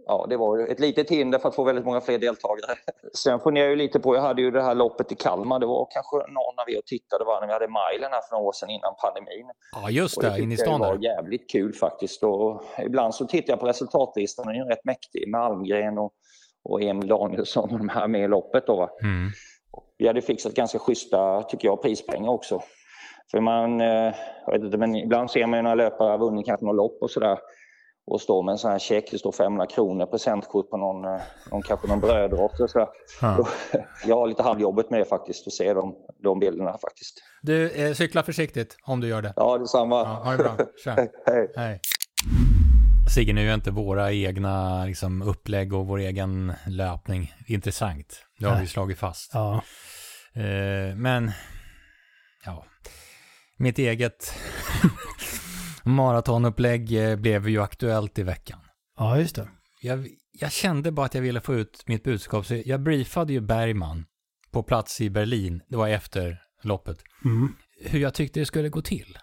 [0.08, 2.76] ja, det var ett litet hinder för att få väldigt många fler deltagare.
[3.14, 5.60] Sen funderar jag ju lite på, jag hade ju det här loppet i Kalmar.
[5.60, 8.48] Det var kanske någon av er tittade va, när vi hade milen här för några
[8.48, 9.48] år sedan innan pandemin.
[9.76, 10.28] Ja, just det.
[10.28, 11.04] tyckte In i stan var där.
[11.04, 12.24] jävligt kul faktiskt.
[12.24, 16.12] Och ibland så tittar jag på resultatlistan den är ju rätt mäktig med Almgren och,
[16.68, 18.68] och Emil Danielsson och de här med i loppet.
[18.68, 18.90] Då.
[19.04, 19.30] Mm.
[19.98, 22.62] Vi hade fixat ganska schyssta, tycker jag, prispengar också.
[23.32, 24.14] För man, eh,
[24.46, 26.98] jag vet inte, men ibland ser man ju när löpare har vunnit kanske något lopp
[27.02, 27.38] och sådär
[28.08, 31.22] och står med en sån här check, det står 500 kronor presentkort på någon, eh,
[31.52, 32.88] någon kanske någon brödrost och sådär.
[33.22, 33.48] Ja.
[34.06, 37.24] Jag har lite halvjobbet med det faktiskt, att se de, de bilderna faktiskt.
[37.42, 39.34] Du, eh, cykla försiktigt om du gör det.
[39.36, 39.96] Ja, detsamma.
[39.96, 40.52] Ja, ha det bra.
[40.84, 40.96] Tja.
[41.26, 41.52] Hej.
[41.56, 41.80] Hej.
[43.10, 48.26] Sigge, nu är inte våra egna liksom, upplägg och vår egen löpning intressant.
[48.40, 48.68] Det har vi Nej.
[48.68, 49.32] slagit fast.
[49.34, 49.64] Ja.
[50.34, 51.32] Eh, men,
[52.46, 52.66] ja,
[53.58, 54.34] mitt eget
[55.84, 58.60] maratonupplägg eh, blev ju aktuellt i veckan.
[58.98, 59.48] ja, just det.
[59.82, 63.40] Jag, jag kände bara att jag ville få ut mitt budskap, så jag briefade ju
[63.42, 64.06] Bergman
[64.52, 67.54] på plats i Berlin, det var efter loppet, Mm.
[67.86, 69.18] hur jag tyckte det skulle gå till.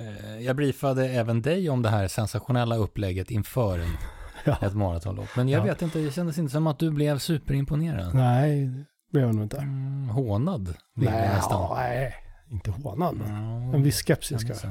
[0.00, 3.90] Eh, Jag briefade även dig om det här sensationella upplägget inför en,
[4.44, 4.56] Ja.
[4.62, 5.28] ett maratonlopp.
[5.36, 5.64] Men jag Ja.
[5.64, 8.14] vet inte, det kändes inte som att du blev superimponerad.
[8.14, 9.56] Nej, det blev jag nog inte.
[9.58, 11.60] Mm, hånad blev jag Nej, nästan.
[11.60, 12.14] ja, nej,
[12.50, 13.16] inte hånad.
[13.16, 13.30] men
[13.70, 14.68] Ja, En viss skepsis så.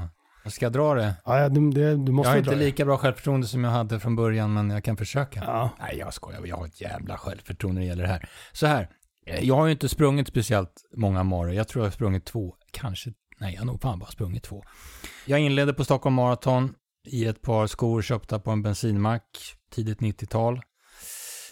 [0.50, 1.14] Ska jag dra det?
[1.26, 4.16] Ja, du, det, du måste Jag har inte lika bra självförtroende som jag hade från
[4.16, 5.44] början, men jag kan försöka.
[5.48, 5.70] Ja.
[5.80, 6.46] Nej, jag skojar.
[6.46, 8.30] Jag har ett jävla självförtroende när det gäller det här.
[8.52, 8.90] Så här,
[9.26, 11.54] eh, jag har ju inte sprungit speciellt många maror.
[11.54, 14.64] Jag tror jag har sprungit två, kanske, nej, jag har nog fan bara sprungit två.
[15.26, 16.74] Jag inledde på Stockholm Marathon
[17.08, 20.62] i ett par skor köpta på en bensinmack, tidigt 90-tal.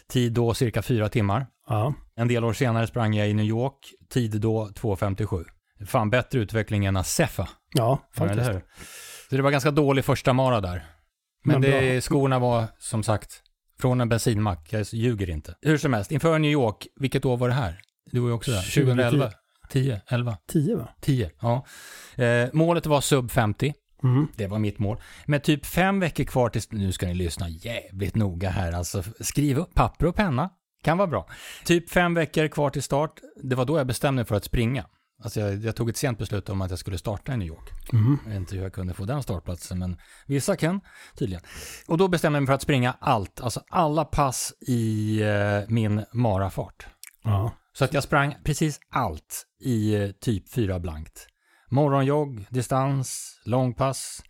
[0.08, 1.48] Tid då cirka fyra timmar.
[1.68, 1.94] Ja.
[2.16, 5.46] En del år senare sprang jag i New York, tid då 2.57.
[5.86, 7.50] Fan bättre utveckling än Acefa.
[7.74, 8.50] ja, faktiskt.
[8.50, 8.62] hur?
[9.30, 10.86] Så det var ganska dålig första mara där.
[11.44, 13.42] Men, Men det, skorna var som sagt
[13.80, 14.74] från en bensinmack.
[14.74, 15.56] Jag ljuger inte.
[15.62, 17.80] Hur som helst, inför New York, vilket år var det här?
[18.12, 18.62] Du var ju också där.
[18.62, 19.32] 2011?
[19.70, 20.02] 10?
[20.08, 20.38] 11?
[20.48, 20.90] 10 va?
[21.02, 21.66] 10, ja.
[22.24, 23.74] Eh, målet var sub 50.
[24.04, 24.28] Mm.
[24.36, 24.98] Det var mitt mål.
[25.26, 29.04] Med typ fem veckor kvar tills, nu ska ni lyssna jävligt noga här alltså.
[29.20, 30.50] Skriv upp papper och penna.
[30.84, 31.28] Kan vara bra.
[31.66, 33.12] Typ fem veckor kvar till start.
[33.44, 34.86] Det var då jag bestämde mig för att springa.
[35.24, 37.94] Alltså jag, jag tog ett sent beslut om att jag skulle starta i New York.
[37.94, 38.18] Mm.
[38.24, 39.98] Jag vet inte hur jag kunde få den startplatsen, men
[40.28, 40.82] vissa kan
[41.16, 41.44] tydligen.
[41.88, 46.06] Och då bestämde jag mig för att springa allt, alltså alla pass i eh, min
[46.14, 46.88] marafart.
[47.26, 47.52] Ja.
[47.74, 51.28] Så att jag sprang precis allt i eh, typ fyra blankt.
[51.70, 54.24] Morgonjogg, distans, långpass,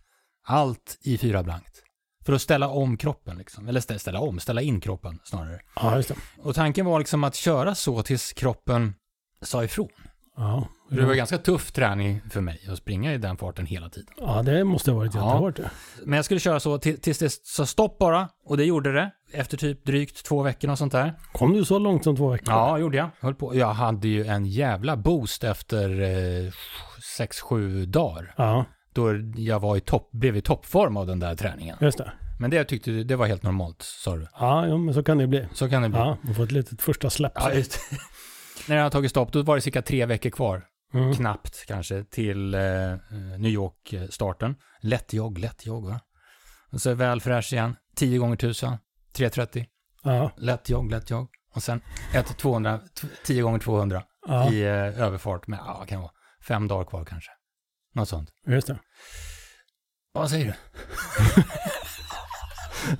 [0.46, 1.82] allt i fyra blankt.
[2.24, 3.68] För att ställa om kroppen liksom.
[3.68, 5.60] Eller stä- ställa om, ställa in kroppen snarare.
[5.76, 6.14] ja, just det.
[6.38, 8.94] Och tanken var liksom att köra så tills kroppen
[9.42, 9.88] sa ifrån.
[10.36, 10.68] Ja.
[10.90, 14.14] Det var ganska tuff träning för mig att springa i den farten hela tiden.
[14.18, 15.58] ja, det måste ha varit jättehårt.
[15.58, 15.64] Ja.
[16.04, 18.28] Men jag skulle köra så till- tills det sa stopp bara.
[18.44, 19.10] Och det gjorde det.
[19.32, 21.12] Efter typ drygt två veckor och sånt där.
[21.32, 22.54] Kom du så långt som två veckor?
[22.54, 23.08] Ja, gjorde jag.
[23.20, 23.54] Höll på.
[23.56, 26.52] Jag hade ju en jävla boost efter eh,
[27.16, 28.34] sex, sju dagar.
[28.36, 31.76] Ja, Då jag var i topp, blev i toppform av den där träningen.
[31.80, 32.12] just det.
[32.38, 34.26] Men det jag tyckte det var helt normalt, sa du.
[34.40, 35.46] Ja, ja men så kan det bli.
[35.52, 35.98] Så kan det bli.
[35.98, 37.32] Ja, man får ett litet första släpp.
[37.34, 37.80] Ja, just.
[38.68, 40.64] När jag hade tagit stopp, då var det cirka tre veckor kvar.
[40.94, 41.12] Mm.
[41.14, 42.60] Knappt kanske, till eh,
[43.38, 44.56] New York-starten.
[44.80, 46.00] Lätt jogg, lätt jogg va?
[46.72, 47.76] Och så väl fräsch igen.
[47.96, 48.76] 10 gånger 1000,
[49.12, 49.66] 330.
[50.02, 51.28] Ja, Lätt jogg, lätt jogg.
[51.54, 51.80] Och sen
[52.14, 56.10] ett 200, t- 10 gånger 200 ja i eh, överfart med, ja, kan vara,
[56.48, 57.30] fem dagar kvar kanske.
[57.94, 58.30] Något sånt.
[58.46, 58.78] just det.
[60.12, 60.52] Vad säger du?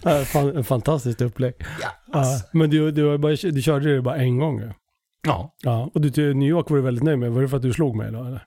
[0.24, 1.54] Fan, fantastiskt upplägg.
[1.82, 4.72] Ja, Ja, men du, du, har bara, du körde det bara en gång?
[5.26, 5.54] Ja.
[5.62, 5.70] ja.
[5.70, 5.90] ja.
[5.94, 7.32] Och du till New York var du väldigt nöjd med.
[7.32, 8.24] Var det för att du slog mig då?
[8.24, 8.44] Eller,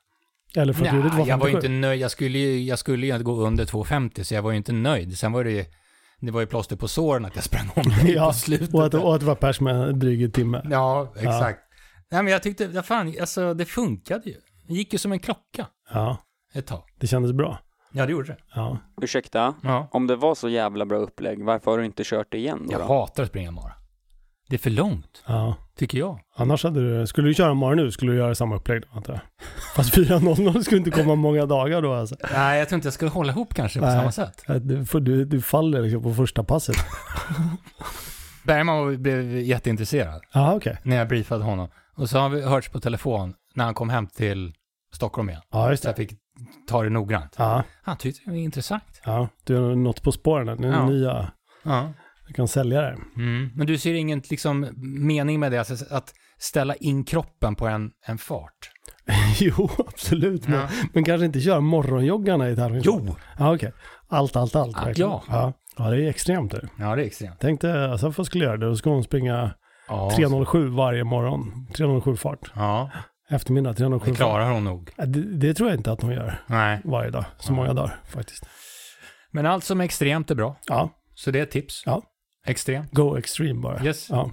[0.56, 1.56] eller för att Nja, jag var ju 257?
[1.56, 2.00] inte nöjd.
[2.00, 5.18] Jag skulle ju, jag skulle ju gå under 250, så jag var ju inte nöjd.
[5.18, 5.64] Sen var det ju,
[6.20, 8.74] det var ju plåster på såren att jag sprang om dig Ja, på slutet.
[8.74, 10.62] Och att, och att det var pers med en dryg timme.
[10.70, 11.60] Ja, exakt.
[12.10, 14.36] Nej, men jag tyckte, ja, fan, alltså det funkade ju.
[14.68, 16.16] Det gick ju som en klocka Ja,
[16.54, 16.82] ett tag.
[17.00, 17.58] det kändes bra.
[17.92, 18.36] Ja, det gjorde det.
[18.54, 19.88] Ja, Ursäkta, Ja.
[19.92, 22.72] om det var så jävla bra upplägg, varför har du inte kört det igen då?
[22.72, 23.72] Jag hatar att springa mara.
[24.50, 25.54] Det är för långt, ja.
[25.76, 26.20] tycker jag.
[26.36, 29.12] Annars hade du, skulle du köra morgon nu skulle du göra samma upplägg då antar
[29.12, 29.22] jag.
[29.76, 32.16] Fast 4.00 skulle inte komma många dagar då alltså.
[32.32, 33.98] Nej, jag tror inte jag skulle hålla ihop kanske på Nej.
[33.98, 34.44] samma sätt.
[34.46, 36.76] Du, du, du faller liksom på första passet.
[38.44, 40.76] Bergman blev jätteintresserad Ja, okej.
[40.82, 41.68] när jag briefade honom.
[41.94, 44.52] Och så har vi hörts på telefon när han kom hem till
[44.94, 45.42] Stockholm igen.
[45.50, 46.06] Ja, just Så jag det.
[46.08, 46.18] fick
[46.68, 47.34] ta det noggrant.
[47.38, 49.00] Ja, Han tyckte det var intressant.
[49.04, 49.28] ja.
[49.44, 50.46] Du har nått på spåren.
[50.62, 50.86] det Ja.
[50.86, 51.30] nya.
[51.62, 51.92] Ja.
[52.30, 52.96] Du kan sälja det.
[53.16, 53.50] Mm.
[53.54, 54.66] Men du ser ingen liksom,
[55.06, 58.70] mening med det, alltså, att ställa in kroppen på en, en fart?
[59.40, 60.48] jo, absolut.
[60.48, 63.04] Men, men kanske inte köra morgonjoggarna i tävlingsform.
[63.06, 63.16] Jo!
[63.38, 63.72] Ja, okej.
[64.08, 64.76] Allt, allt, allt.
[64.76, 65.10] Ja, verkligen.
[65.10, 65.22] ja.
[65.28, 65.52] ja.
[65.76, 66.52] Ja, det är extremt.
[66.52, 66.68] Det.
[66.78, 67.40] Ja, det är extremt.
[67.40, 68.66] Tänkte Asaf skulle göra det.
[68.66, 69.54] Då ska hon springa
[69.88, 71.66] Ja, 3.07 varje morgon.
[71.74, 72.52] 3.07 fart.
[72.54, 72.90] Ja,
[73.30, 74.90] Eftermiddag 3.07 det klarar hon nog.
[74.96, 76.80] Ja, Det, det tror jag inte att hon gör Nej.
[76.84, 77.24] varje dag.
[77.38, 77.56] Så Ja.
[77.56, 78.46] många dagar faktiskt.
[79.30, 80.56] Men allt som är extremt är bra.
[80.66, 81.82] Ja, Så det är ett tips.
[81.86, 82.02] Ja.
[82.50, 82.90] Extremt.
[82.92, 83.84] go extreme bara.
[83.84, 84.06] Yes.
[84.10, 84.30] Ja.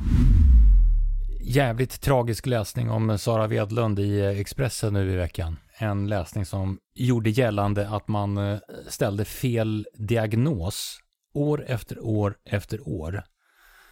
[1.42, 5.58] Jävligt tragisk läsning om Sara Wedlund i eh, Expressen nu i veckan.
[5.78, 11.00] En läsning som gjorde gällande att man eh, ställde fel diagnos
[11.34, 13.24] år efter år efter år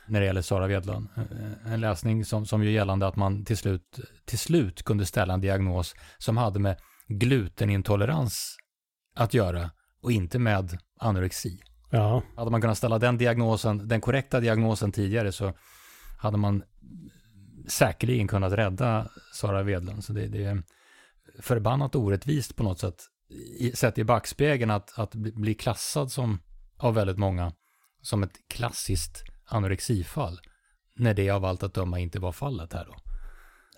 [0.08, 1.08] när det gäller Sara Wedlund.
[1.18, 5.34] Eh, En läsning som, som gör gällande att man till slut, till slut kunde ställa
[5.34, 8.58] en diagnos som hade med glutenintolerans
[9.16, 11.60] att göra och inte med anorexi
[11.96, 12.22] ja.
[12.36, 15.54] Hade man kunnat ställa den diagnosen, den korrekta diagnosen tidigare så
[16.18, 16.64] hade man
[17.68, 20.04] säkerligen kunnat rädda Sara Wedlund.
[20.04, 20.64] Så det, det är
[21.40, 23.04] förbannat orättvist på något sätt,
[23.60, 26.40] i, sett i backspegeln, att, att bli- bli klassad som,
[26.78, 27.54] av väldigt många,
[28.02, 30.40] som ett klassiskt anorexifall,
[30.96, 32.96] när det av allt att döma inte var fallet här då.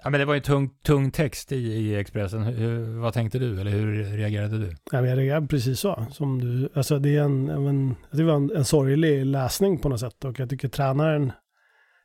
[0.03, 2.43] Ja, men det var ju tung, tung text i, i Expressen.
[2.43, 4.75] Hur, vad tänkte du, eller hur reagerade du?
[4.91, 6.05] Ja, men jag reagerar precis så.
[6.11, 9.99] Som du, alltså det är en, en, det var en, en sorglig läsning på något
[9.99, 10.25] sätt.
[10.25, 11.31] Och jag tycker tränaren,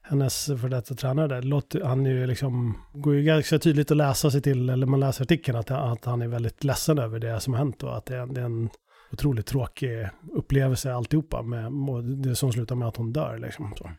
[0.03, 3.97] hennes för detta tränare där, låter, han är ju liksom, går ju ganska tydligt att
[3.97, 7.41] läsa sig till, eller man läser artikeln, att, att han är väldigt ledsen över det
[7.41, 8.71] som har hänt och att det är, det är en
[9.13, 11.43] otroligt tråkig upplevelse alltihopa.
[11.43, 11.73] Med,
[12.05, 13.75] det som slutar med att hon dör liksom.
[13.77, 13.91] Så.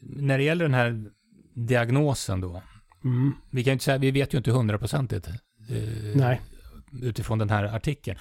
[0.00, 1.04] När det gäller den här
[1.54, 2.62] diagnosen då,
[3.04, 3.34] Mm.
[3.50, 5.34] vi kan inte säga, vi vet ju inte hundraprocentigt eh,
[7.02, 8.18] utifrån den här artikeln.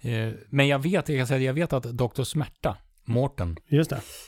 [0.00, 2.22] Eh, men jag vet, jag kan säga, jag vet att Dr.
[2.22, 3.56] Smärta, Mårten,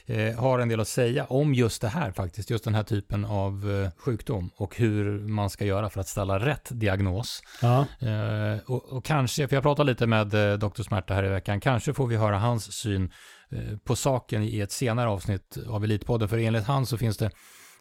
[0.07, 3.25] eh, har en del att säga om just det här faktiskt, just den här typen
[3.25, 7.43] av eh, sjukdom och hur man ska göra för att ställa rätt diagnos.
[7.63, 10.83] Ja, Eh, och, och kanske, för jag pratade lite med eh, Dr.
[10.83, 13.13] Smärta här i veckan, kanske får vi höra hans syn
[13.51, 17.31] eh, på saken i ett senare avsnitt av Elitpodden, för enligt han så finns det,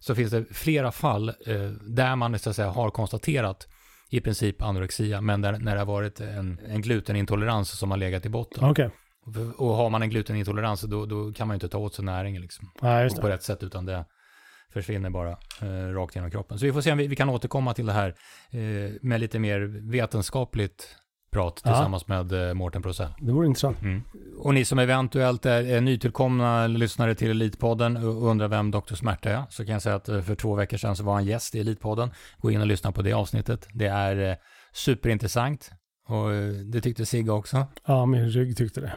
[0.04, 3.68] så finns det flera fall eh, där man så att säga, har konstaterat
[4.10, 8.26] i princip anorexia, men där, när det har varit en, en glutenintolerans som har legat
[8.26, 8.63] i botten.
[8.70, 8.89] okej.
[9.58, 12.42] Och har man en glutenintolerans, då, då kan man ju inte ta åt sig näringen
[12.42, 12.72] liksom,
[13.04, 14.06] just på rätt sätt, utan det
[14.74, 16.60] försvinner bara eh, rakt genom kroppen.
[16.60, 18.16] Så vi får se om vi, vi kan återkomma till det här
[18.52, 19.60] eh, med lite mer
[19.92, 20.96] vetenskapligt
[21.34, 21.72] prat Ja.
[21.72, 23.13] tillsammans med eh, Mårten Prosell.
[23.19, 23.78] Det vore intressant.
[24.38, 28.96] Och ni som eventuellt är, nytillkomna lyssnare till Elitpodden och undrar vem Dr.
[28.96, 31.26] Smärta är, så kan jag säga att eh, för två veckor sedan så var han
[31.26, 32.12] gäst i Elitpodden.
[32.38, 33.67] Gå in och lyssna på det avsnittet.
[33.74, 34.36] Det är eh,
[34.74, 35.72] superintressant.
[36.08, 36.30] Och
[36.72, 38.93] det tyckte Sigge också, Ja, min rygg tyckte det.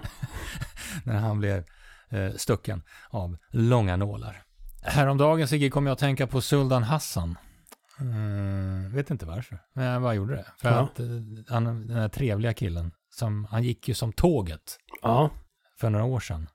[1.05, 1.65] när han blev
[2.37, 4.43] stucken av långa nålar.
[4.83, 7.37] Häromdagen, Sigge, kom jag att tänka på Sultan Hassan.
[8.01, 10.47] Mm, vet inte varför, men jag bara gjorde det.
[10.61, 10.75] För Ja.
[10.81, 11.07] att eh,
[11.49, 15.31] han, den här trevliga killen, som, han gick ju som tåget Ja.
[15.81, 16.49] för några år sedan.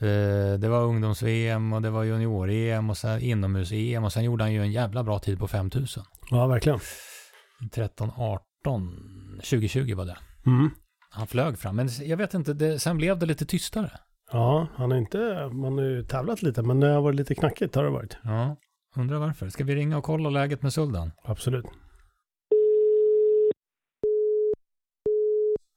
[0.00, 4.52] Eh, Det var ungdoms-VM och det var junior-EM och sen inomhus-EM och sen gjorde han
[4.52, 6.04] ju en jävla bra tid på 5000.
[6.30, 6.78] ja, verkligen.
[7.72, 8.90] 13, 18,
[9.40, 10.16] 2020 var det.
[10.46, 10.70] Mm.
[11.10, 13.90] Han flög fram, men jag vet inte, det, sen blev det lite tystare.
[14.32, 17.74] Ja, han har inte, man har ju tävlat lite, men det har varit lite knackigt
[17.74, 18.16] har det varit.
[18.22, 18.56] Ja,
[18.96, 19.48] undrar varför.
[19.48, 21.12] Ska vi ringa och kolla läget med Suldan?
[21.24, 21.64] Absolut.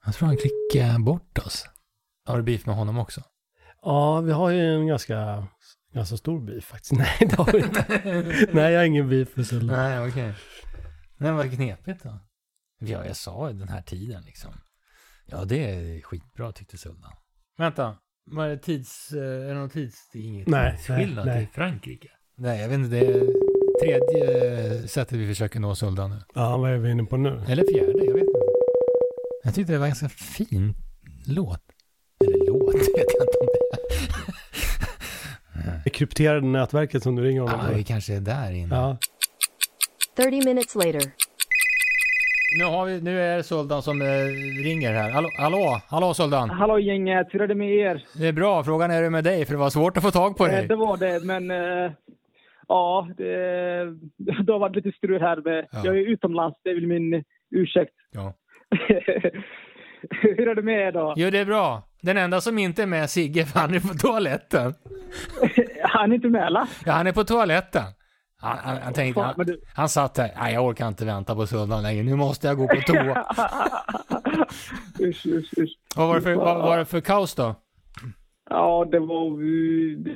[0.05, 1.65] Jag tror han klickade bort oss.
[2.25, 3.21] Har du beef med honom också?
[3.81, 5.47] Ja, vi har ju en ganska,
[5.93, 6.91] ganska stor beef faktiskt.
[6.97, 7.85] Nej, det har vi inte.
[8.53, 9.77] Nej, jag har ingen beef med Suldan.
[9.77, 10.33] Nej, okej.
[11.17, 12.19] Nej, vad knepigt då.
[12.79, 14.51] Ja, jag sa i den här tiden liksom.
[15.25, 17.11] Ja, det är skitbra tyckte Suldan.
[17.57, 19.11] Vänta, vad är det tids...
[19.11, 20.09] eh, Är det någon tids...
[20.13, 21.43] Det är inget Nej, tidsskillnad nej, nej.
[21.43, 22.09] i Frankrike?
[22.41, 22.95] Nej, jag vet inte.
[22.95, 23.25] Det är
[23.81, 26.15] tredje sättet vi försöker nå Suldan nu.
[26.35, 27.41] Ja, vad är vi inne på nu?
[27.49, 28.39] Eller fjärde, jag vet inte.
[29.43, 30.73] Jag tyckte det var en ganska fin
[31.27, 31.61] låt.
[32.25, 33.79] Eller låt, vet jag inte om det är.
[35.83, 38.75] Det krypterade nätverket som du ringer honom Ja, vi kanske är där inne.
[38.75, 38.97] Ja,
[40.17, 41.01] 30 minutes later.
[42.59, 44.07] Nu, har vi, nu är det Suldan som eh,
[44.63, 45.09] ringer här.
[45.09, 46.49] Hallå, hallå, hallå Suldan.
[46.49, 48.05] Hallå gänget, hur är det med er?
[48.13, 49.45] Det är bra, frågan är hur det med dig?
[49.45, 50.67] För det var svårt att få tag på Eh, dig.
[50.67, 51.91] Det var det, men eh,
[52.69, 53.25] ja, det,
[54.43, 55.37] det har varit lite strul här.
[55.45, 55.81] Med, Ja.
[55.83, 57.93] Jag är utomlands, det är väl min ursäkt.
[58.11, 58.33] Ja.
[60.21, 61.13] hur är det med er då?
[61.17, 61.83] Jo, det är bra.
[62.01, 64.73] Den enda som inte är med är Sigge, för han är på toaletten.
[65.83, 66.67] Han är inte med eller?
[66.85, 67.83] Ja, han är på toaletten.
[68.41, 71.47] Han, han, han tänkte, han, du- han satt där, nej jag orkar inte vänta på
[71.47, 73.25] Suldan längre, nu måste jag gå på toa.
[74.99, 75.77] usch, usch, usch.
[75.95, 77.55] Vad var det för, vad var det för kaos då?
[78.49, 79.25] Ja, det var...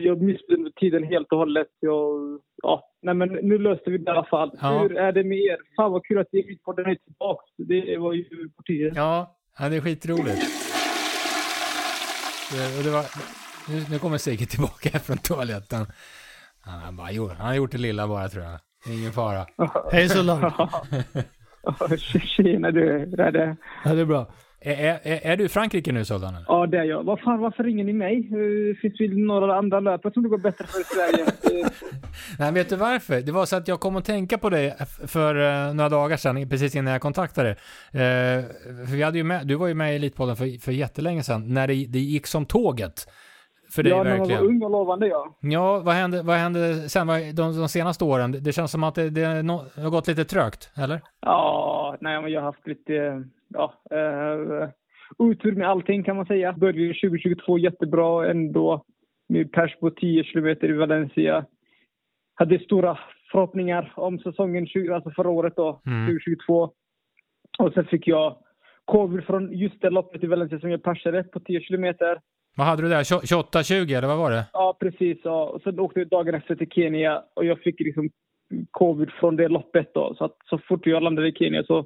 [0.03, 1.67] Jag missade tiden helt och hållet.
[1.79, 4.51] Jag, ja, nej, men nu löste vi det i alla fall.
[4.61, 4.79] Ja.
[4.79, 5.57] Hur är det med er?
[5.75, 7.43] Fan vad kul att ni på den är tillbaka.
[7.57, 8.93] Det var ju på tiden.
[8.95, 10.41] Ja, ja det är skitroligt.
[12.51, 13.05] Det, och det var,
[13.69, 15.85] nu, nu kommer Sigge tillbaka från toaletten.
[16.61, 18.59] Han, han, bara, jo, han har gjort det lilla bara tror jag.
[18.87, 19.45] Ingen fara.
[19.91, 20.51] hej Suldan.
[22.37, 23.57] Tjena du, hur är det?
[23.85, 24.31] Ja, det är bra.
[24.65, 26.45] Är, är, är, du i Frankrike nu eller?
[26.47, 27.03] Ja, det är jag.
[27.03, 28.17] Vad fan, varför ringer ni mig?
[28.17, 31.25] Eh, finns väl några andra löpare som det går bättre för i Sverige?
[31.61, 31.67] Eh,
[32.39, 33.21] Nej, vet du varför?
[33.21, 34.75] Det var så att jag kom att tänka på dig
[35.07, 37.57] för eh, några dagar sedan, precis innan jag kontaktade dig.
[38.01, 38.43] Eh,
[38.87, 41.53] för vi hade ju med, du var ju med i Elitpodden för, för jättelänge sedan,
[41.53, 43.07] när det, det gick som tåget.
[43.75, 44.43] För dig ja, när man var verkligen.
[44.45, 45.35] ung och lovande, ja.
[45.39, 48.31] Ja, vad hände, vad hände sen de, de senaste åren?
[48.41, 51.01] Det känns som att det, det har gått lite trögt, eller?
[51.21, 54.69] Ja, nej, men jag har haft lite, ja, eh,
[55.17, 56.53] otur med allting kan man säga.
[56.53, 58.85] Började 2022 jättebra ändå.
[59.29, 61.45] Med pers på 10 kilometer i Valencia.
[62.35, 62.99] Hade stora
[63.31, 66.05] förhoppningar om säsongen, 20, alltså förra året då, Mm.
[66.07, 66.71] 2022.
[67.59, 68.35] Och sen fick jag
[68.85, 72.19] covid från just det loppet i Valencia som jag persade på 10 kilometer.
[72.55, 73.03] Vad hade du där?
[73.03, 74.45] 28-20 eller vad var det?
[74.53, 75.17] Ja, precis.
[75.23, 75.45] Ja.
[75.45, 78.09] Och sen åkte jag dagen efter till Kenya och jag fick liksom
[78.71, 80.15] covid från det loppet då.
[80.17, 81.85] Så att så fort jag landade i Kenya så,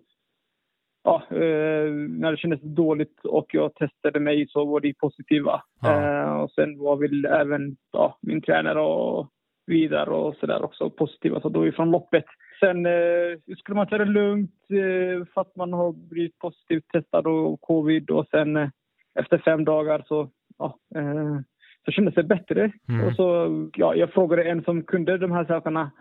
[1.04, 5.62] ja, eh, när det kändes dåligt och jag testade mig så var det positiva.
[5.82, 6.02] Ja.
[6.02, 9.28] Eh, och sen var väl även ja, min tränare och
[9.66, 11.42] vidare och sådär också positiva.
[11.42, 12.26] Så då ifrån loppet.
[12.60, 17.28] Sen eh, skulle man ta det lugnt eh, för att man har blivit positivt testad
[17.28, 18.70] och covid och sen eh,
[19.20, 21.40] efter fem dagar så, ja, eh,
[21.86, 22.72] så kändes det bättre.
[22.90, 23.08] Mm.
[23.08, 25.92] Och så, ja, jag frågade en som kunde de här sakerna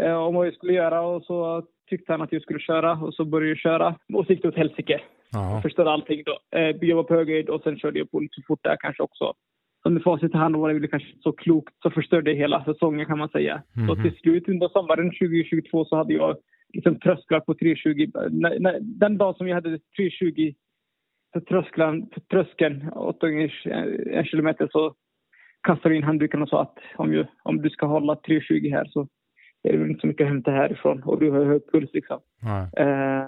[0.00, 3.14] eh, om vad jag skulle göra och så tyckte han att jag skulle köra och
[3.14, 3.94] så började jag köra.
[4.14, 5.00] Och så gick det åt helsike.
[5.32, 5.52] Ja.
[5.52, 6.58] Jag förstörde allting då.
[6.58, 9.02] Eh, jag var på hög höjd och sen körde jag på lite fort där kanske
[9.02, 9.34] också.
[9.82, 13.06] Så med facit i hand var det kanske så klokt så förstörde jag hela säsongen
[13.06, 13.62] kan man säga.
[13.74, 14.02] Så Mhm.
[14.02, 16.36] till slut under sommaren 2022 så hade jag
[16.72, 18.10] liksom trösklar på 320.
[18.30, 20.52] När, när, den dag som jag hade 320
[21.32, 23.68] på tröskeln, på tröskeln 8 gånger
[24.12, 24.94] en kilometer så
[25.62, 28.84] kastade jag in handduken och sa att om, jag, om du ska hålla 320 här
[28.84, 29.08] så
[29.62, 32.20] är det inte så mycket att hämta härifrån och du har hög puls liksom.
[32.76, 33.24] Eh,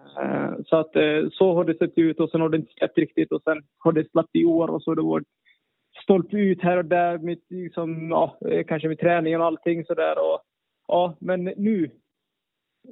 [0.66, 3.32] så att eh, så har det sett ut och sen har det inte släppt riktigt
[3.32, 5.26] och sen har det släppt i år och så har det varit
[6.02, 10.18] stolpe ut här och där med, liksom, ja, eh, kanske med träningen och allting sådär.
[10.18, 10.40] Och,
[10.88, 11.90] ja, men nu,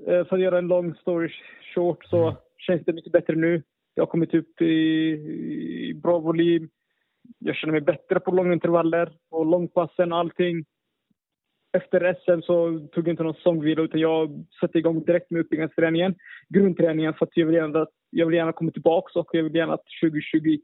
[0.06, 1.30] eh, för att göra en long story
[1.74, 3.62] short så känns det mycket bättre nu.
[4.00, 4.64] Jag har kommit upp i,
[5.88, 6.68] i bra volym.
[7.38, 10.64] Jag känner mig bättre på långintervaller och långpassen och allting.
[11.72, 16.14] Efter SM så tog jag inte någon säsongvila utan jag satte igång direkt med uppbyggnadsträningen.
[16.48, 19.74] Grundträningen för att jag vill gärna, jag vill gärna komma tillbaka och jag vill gärna
[19.74, 20.58] att 2023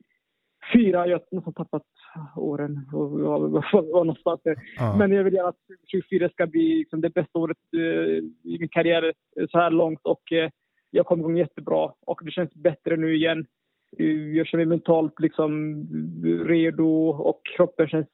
[0.72, 1.82] Fyra, jag har nästan tappat
[2.36, 3.38] åren och var,
[3.72, 4.40] var, någonstans.
[4.44, 4.56] där.
[4.76, 4.96] Ja.
[4.96, 7.80] Men jag vill gärna att 2024 ska bli liksom det bästa året eh,
[8.52, 10.50] i min karriär eh, så här långt och eh,
[10.90, 13.46] jag kom igång jättebra och det känns bättre nu igen.
[14.34, 15.76] Jag känner mig mentalt liksom
[16.46, 18.08] redo och kroppen känns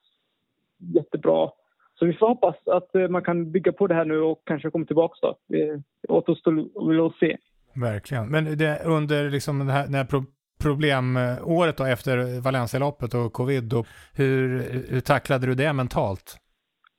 [0.77, 1.51] jättebra.
[1.99, 4.71] Så vi får hoppas att eh, man kan bygga på det här nu och kanske
[4.71, 5.37] komma tillbaka då.
[5.47, 7.37] Det återstår att se.
[7.75, 8.27] Verkligen.
[8.27, 10.23] Men det, under liksom det här, det här pro
[10.61, 14.59] problemåret då efter Valencia-loppet och covid, då, hur,
[14.89, 16.37] hur tacklade du det mentalt?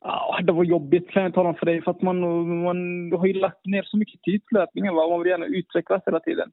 [0.06, 2.20] Ja, det var jobbigt kan jag tala om för dig för att man,
[2.62, 4.94] man har ju lagt ner så mycket tid på löpningen.
[4.94, 5.08] Va?
[5.08, 6.50] Man vill gärna utvecklas hela tiden.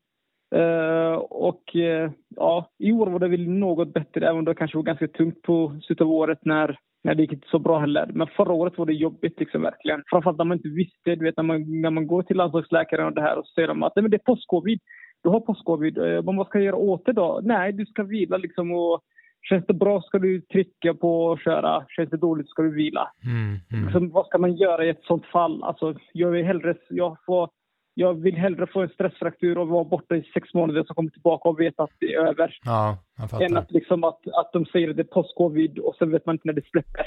[0.55, 4.77] Uh, och uh, ja, i år var det väl något bättre även om det kanske
[4.77, 8.11] var ganska tungt på slutet av året när, när det gick inte så bra heller.
[8.13, 10.03] Men förra året var det jobbigt liksom verkligen.
[10.09, 13.15] Framförallt när man inte visste, du vet när man, när man går till landslagsläkaren och
[13.15, 14.79] det här och så säger de att Nej, men det är postcovid.
[15.23, 17.39] Du har post-covid, eh, vad ska jag göra åt det då?
[17.43, 19.01] Nej, du ska vila liksom och
[19.49, 21.85] Känns det bra ska du trycka på och köra.
[21.89, 23.11] Känns det dåligt ska du vila.
[23.25, 23.83] Mm, mm.
[23.83, 25.63] Liksom, vad ska man göra i ett sånt fall?
[25.63, 27.49] Alltså, jag, vill hellre, jag, får,
[27.93, 31.49] jag vill hellre få en stressfraktur och vara borta i sex månader så kommer tillbaka
[31.49, 32.57] och veta att det är över.
[32.65, 32.97] Ja,
[33.41, 36.35] Än att, liksom att, att de säger att det är post-covid och sen vet man
[36.35, 37.05] inte när det släpper.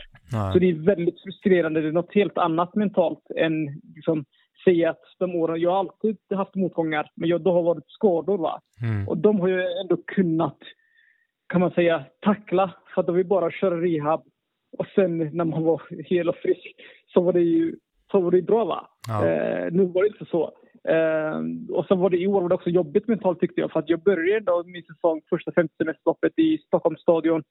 [0.52, 1.80] Så det är väldigt frustrerande.
[1.80, 4.24] Det är något helt annat mentalt än liksom,
[4.64, 8.38] säga att de åren, jag har alltid haft motgångar, men jag, då har varit skador.
[8.38, 8.60] Va?
[8.82, 9.08] Mm.
[9.08, 10.58] Och de har ju ändå kunnat,
[11.54, 12.74] kan man säga, tackla.
[12.94, 14.22] För att vill bara köra rehab.
[14.78, 16.74] Och sen när man var hel och frisk
[17.06, 17.76] så var det ju
[18.10, 18.88] så var det bra va.
[19.08, 19.26] Ja.
[19.28, 20.42] Eh, nu var det inte så.
[20.88, 21.40] Eh,
[21.76, 23.72] och sen var det i år var det också jobbigt mentalt tyckte jag.
[23.72, 27.42] För att jag började då min säsong, första femtesemesterloppet i Stockholms stadion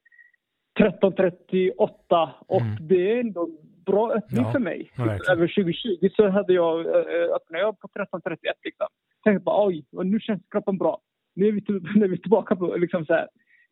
[0.80, 2.76] 13.38 och Mm.
[2.88, 3.48] det är ändå
[3.86, 4.90] bra öppning Ja, för mig.
[4.96, 5.32] verkligen.
[5.38, 8.86] Över 2020 så hade jag, äh, öppnade jag på 13.31 liksom.
[9.24, 11.00] Tänkte bara oj, och nu känns kroppen bra.
[11.34, 13.28] Nu är vi, till, nu är vi tillbaka på liksom så här.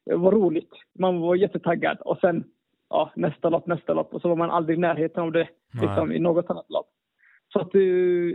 [0.06, 0.70] Det var roligt.
[0.98, 2.44] Man var jättetaggad och sen
[2.90, 5.48] ja, nästa lopp, nästa lopp och så var man aldrig i närheten av det
[5.80, 6.88] liksom, i något annat lopp.
[7.52, 7.80] Så att, eh,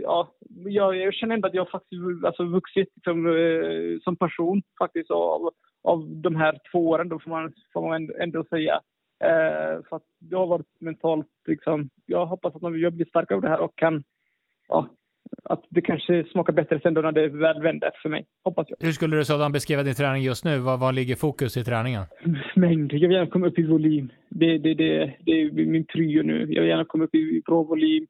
[0.02, 5.10] ja, jag, jag känner ändå att jag faktiskt alltså, vuxit liksom, eh, som person faktiskt
[5.10, 5.50] av,
[5.82, 8.80] av de här två åren, då får man, får man ändå, säga.
[9.24, 13.42] Eh, för att jag har varit mentalt, liksom, jag hoppas att jag blir starkare av
[13.42, 14.04] det här och kan,
[14.68, 14.88] ja,
[15.44, 18.26] att det kanske smakar bättre sen då när det väl vänder för mig.
[18.44, 18.76] Hoppas jag.
[18.86, 20.58] Hur skulle du sådan beskriva din träning just nu?
[20.58, 22.02] Vad, vad ligger fokus i träningen?
[22.54, 22.92] Mängd.
[22.92, 24.12] Jag vill gärna komma upp i volym.
[24.28, 26.38] Det, det, det, det är min prio nu.
[26.38, 28.06] Jag vill gärna komma upp i bra volym.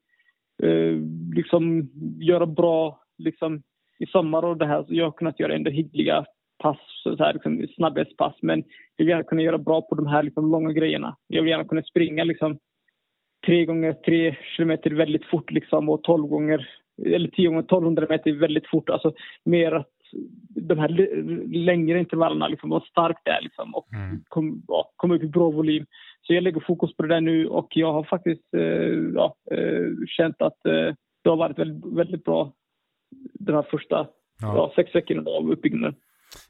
[0.62, 0.96] Eh,
[1.34, 1.88] liksom
[2.20, 3.62] göra bra liksom,
[3.98, 4.82] i sommar och det här.
[4.82, 6.24] Så jag har kunnat göra ändå hyggliga
[6.58, 8.34] pass, så här, liksom, snabbhetspass.
[8.42, 8.58] Men
[8.96, 11.16] jag vill gärna kunna göra bra på de här liksom, långa grejerna.
[11.26, 12.58] Jag vill gärna kunna springa liksom,
[13.46, 16.68] tre gånger tre kilometer väldigt fort liksom, och tolv gånger
[17.06, 18.88] eller tio gånger 1200 meter väldigt fort.
[18.90, 19.12] Alltså
[19.44, 19.88] mer att
[20.48, 20.88] de här
[21.64, 24.20] längre intervallerna liksom vara stark där liksom och Mm.
[24.28, 25.86] kom, ja, komma upp i bra volym.
[26.22, 28.62] Så jag lägger fokus på det där nu och jag har faktiskt eh,
[29.14, 30.94] ja, eh, känt att eh,
[31.24, 32.52] det har varit väldigt, väldigt bra
[33.32, 34.06] den här första Ja.
[34.56, 34.72] ja.
[34.76, 35.94] sex veckorna av uppbyggnaden.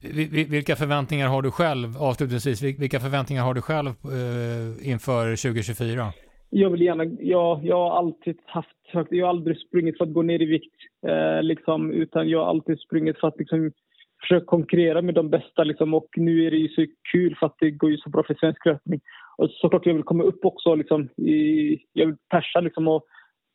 [0.03, 4.91] Vi- vi- Vilka förväntningar har du själv, avslutningsvis, vil- vilka förväntningar har du själv eh,
[4.91, 6.07] inför 2024?
[6.51, 10.13] Jag vill gärna, jag, jag har alltid haft högt, jag har aldrig sprungit för att
[10.13, 10.75] gå ner i vikt
[11.07, 13.73] eh, liksom, utan jag har alltid sprungit för att liksom,
[14.21, 17.57] försöka konkurrera med de bästa liksom, och nu är det ju så kul för att
[17.61, 19.01] det går ju så bra för svensk löpning.
[19.37, 23.05] Och såklart jag vill komma upp också liksom, i, jag vill persa liksom och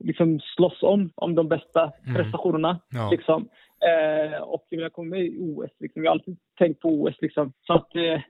[0.04, 2.16] liksom slåss om, om de bästa Mm.
[2.16, 2.80] prestationerna.
[2.90, 3.10] Ja.
[3.12, 3.48] Liksom.
[3.90, 5.72] Eh, och jag vill komma med i OS.
[5.80, 6.04] Liksom.
[6.04, 7.16] Jag har alltid tänkt på OS.
[7.22, 7.54] Liksom.
[7.68, 8.22] Så att, eh,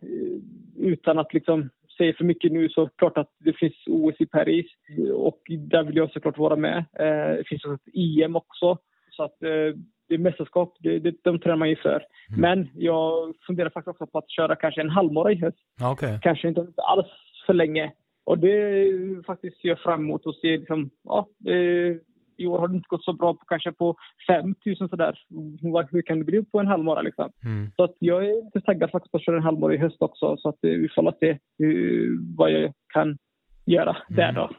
[0.78, 4.66] utan att liksom, säga för mycket nu så klart att det finns OS i Paris
[5.14, 6.78] och där vill jag såklart vara med.
[6.78, 8.78] Eh, det finns ett EM också.
[9.12, 9.78] Så att eh,
[10.08, 12.06] det är mästerskap, det, det, de tränar man ju för.
[12.38, 15.58] Men jag funderar faktiskt också på att köra kanske en halvmara i höst.
[15.82, 16.20] Okej.
[16.22, 17.08] Kanske inte alls
[17.46, 17.92] för länge.
[18.26, 21.28] Och det är faktiskt ser jag fram emot och se liksom, ja,
[22.38, 23.96] i år har det inte gått så bra på kanske på
[24.28, 25.20] 5000 sådär.
[25.92, 27.32] Hur kan det bli på en halvmara liksom?
[27.46, 27.72] Mm.
[27.76, 30.38] Så att jag är lite taggad faktiskt på att köra en halvmara i höst också.
[30.38, 33.18] Så att eh, vi får se hur, vad jag kan
[33.66, 34.50] göra där då.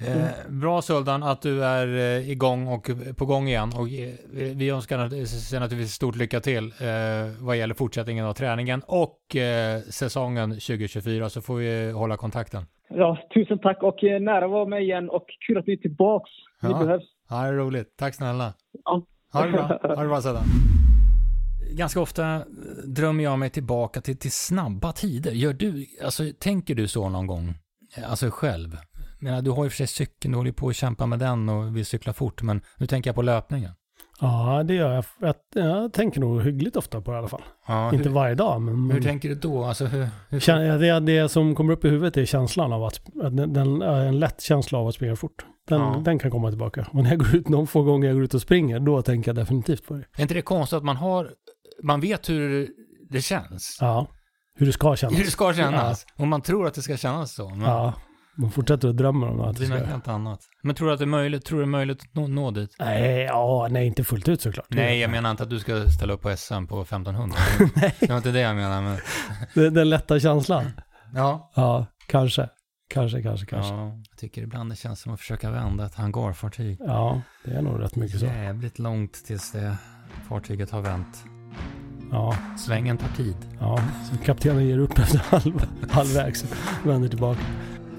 [0.00, 4.14] Eh, bra Sultan att du är eh, igång och på gång igen och eh,
[4.56, 9.80] vi önskar säger naturligtvis stort lycka till eh, vad gäller fortsättningen av träningen och eh,
[9.80, 12.66] säsongen 2024 så får vi hålla kontakten.
[12.88, 15.76] Ja, tusen tack och eh, nära att vara med igen och kul att ni är
[15.76, 16.30] tillbaks.
[16.62, 16.78] Ni Ja.
[16.78, 17.04] behövs.
[17.30, 17.94] Ja, det är roligt.
[17.96, 18.54] Tack snälla.
[18.84, 19.02] Ja.
[19.32, 19.62] Ha det bra.
[19.82, 20.44] Ha det bra Sultan.
[21.72, 22.40] Ganska ofta eh,
[22.86, 25.32] drömmer jag mig tillbaka till, till snabba tider.
[25.32, 27.54] Gör du, alltså tänker du så någon gång?
[27.96, 28.76] Eh, Alltså själv?
[29.18, 31.48] Jag menar, du har ju för sig cykeln, du håller på att kämpa med den
[31.48, 33.70] och vill cykla fort, men nu tänker jag på löpningen.
[34.24, 35.04] Ja, det gör jag.
[35.20, 37.42] Jag, jag tänker nog hyggligt ofta på det i alla fall.
[37.66, 38.90] Ja, Inte hur, varje dag, men...
[38.90, 39.64] hur tänker du då?
[39.64, 40.08] Alltså hur...
[40.28, 43.00] hur det, det som kommer upp i huvudet är känslan av att,
[43.32, 45.44] den, en lätt känsla av att springa fort.
[45.68, 46.02] Den, Ja.
[46.04, 46.86] den kan komma tillbaka.
[46.92, 49.28] Och när jag går ut, de få gånger jag går ut och springer, då tänker
[49.28, 50.04] jag definitivt på det.
[50.16, 51.30] är inte det konstigt att man har...
[51.82, 52.68] Man vet hur
[53.10, 53.78] det känns?
[53.80, 54.06] Ja,
[54.56, 55.18] hur det ska kännas.
[55.18, 56.06] Hur det ska kännas.
[56.18, 57.48] Och man tror att det ska kännas så.
[57.48, 57.92] Men Ja,
[58.36, 59.96] man fortsätter att drömma om att det det ska...
[59.96, 60.40] något annat.
[60.62, 62.50] Men tror du att det är möjligt, tror du det är möjligt att nå, nå
[62.50, 62.76] dit?
[62.78, 64.66] Nej, ja, nej, inte fullt ut såklart.
[64.70, 67.36] Nej, jag menar inte att du ska ställa upp på SM på 1500.
[68.00, 68.98] Det var inte det jag menar, men...
[69.54, 70.64] Den, den lätta känslan.
[71.14, 71.52] Ja.
[71.54, 72.48] Ja, kanske.
[72.90, 73.74] Kanske, kanske, kanske.
[73.74, 76.78] Ja, jag tycker ibland det känns som att försöka vända ett hangarfartyg.
[76.80, 78.26] Ja, det är nog rätt mycket så.
[78.26, 79.76] Jävligt långt tills det
[80.28, 81.24] fartyget har vänt.
[82.10, 83.36] Ja, Svängen tar tid.
[83.60, 83.78] ja.
[84.10, 86.42] Så kaptenen ger upp efter halv, halvvägs
[86.82, 87.40] och vänder tillbaka.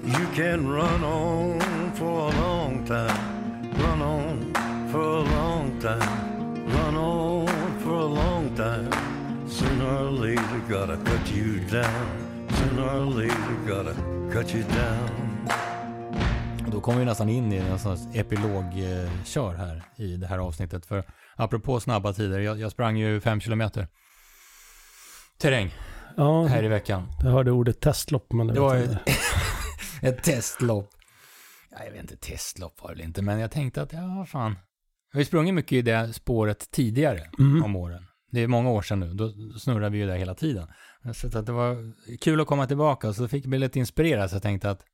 [0.06, 1.60] You can run on
[1.94, 4.54] for a long time, run on
[4.92, 7.48] for a long time, run on
[7.80, 8.90] for a long time.
[9.48, 12.48] Sooner or later, gotta cut you down.
[12.50, 13.94] Sooner or later, gotta
[14.32, 15.48] cut you down.
[16.72, 20.86] Då kommer vi nästan in i en sån här epilogkör här i det här avsnittet.
[20.86, 21.04] För
[21.36, 23.88] apropå snabba tider, jag, jag sprang ju fem kilometer.
[25.38, 25.74] Terräng
[26.16, 27.06] Ja, här i veckan.
[27.22, 28.88] jag hörde ordet testlopp, men det, var ju.
[30.08, 30.90] ett testlopp.
[31.70, 34.56] Ja, jag vet inte, testlopp var det inte, men jag tänkte att, ja, fan.
[35.12, 37.64] Jag har ju sprungit mycket i det spåret tidigare Mm.
[37.64, 38.06] om åren.
[38.30, 40.68] Det är många år sedan nu, då snurrar vi ju där hela tiden.
[41.14, 44.36] Så att det var kul att komma tillbaka, så fick jag bli lite inspirerad, så
[44.36, 44.84] jag tänkte att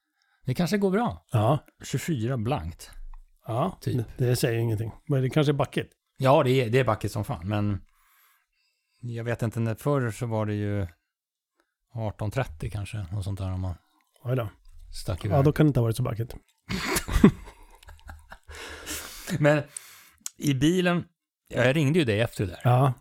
[0.44, 1.24] det kanske går bra.
[1.32, 2.90] Ja, 24 blankt.
[3.46, 3.96] ja Typ.
[4.16, 4.92] det, det säger ingenting.
[5.08, 5.92] Men det kanske är backigt.
[6.16, 7.80] Ja, det är, det är backigt som fan, men
[9.00, 10.86] jag vet inte, när förr så var det ju
[11.94, 13.74] 18.30 kanske, något sånt där om man
[14.24, 14.48] Oj då.
[14.92, 15.38] Stack iväg.
[15.38, 16.34] Ja, då kan det inte ha varit så backigt.
[19.38, 19.62] Men
[20.38, 21.04] i bilen,
[21.48, 22.60] jag ringde ju dig efter det där.
[22.64, 22.92] Ja,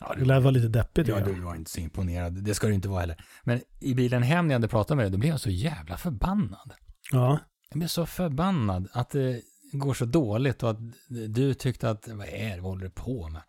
[0.00, 1.08] Ja, det lär vara lite deppigt.
[1.08, 2.44] ja, Ja, du var inte så imponerad.
[2.44, 3.24] Det ska du inte vara heller.
[3.44, 5.96] Men i bilen hem när jag hade pratat med dig, då blev jag så jävla
[5.96, 6.72] förbannad.
[7.12, 7.38] ja.
[7.70, 10.78] Jag blev så förbannad att det går så dåligt och att
[11.28, 13.42] du tyckte att, vad är det, vad håller du på med?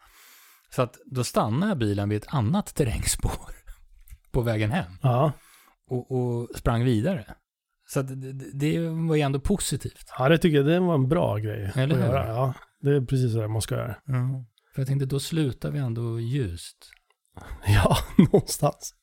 [0.69, 3.51] Så att då stannade jag bilen vid ett annat terrängspår
[4.31, 5.31] på vägen hem ja.
[5.89, 7.35] och, och sprang vidare.
[7.89, 10.05] Så det, det- det var ju ändå positivt.
[10.17, 12.07] ja, det tycker jag det var en bra grej Eller att hur?
[12.07, 12.27] göra.
[12.27, 13.95] Ja, det är precis så man ska göra.
[14.75, 16.77] För jag tänkte, då slutar vi ändå ljust.
[17.67, 17.97] Ja,
[18.31, 18.93] någonstans.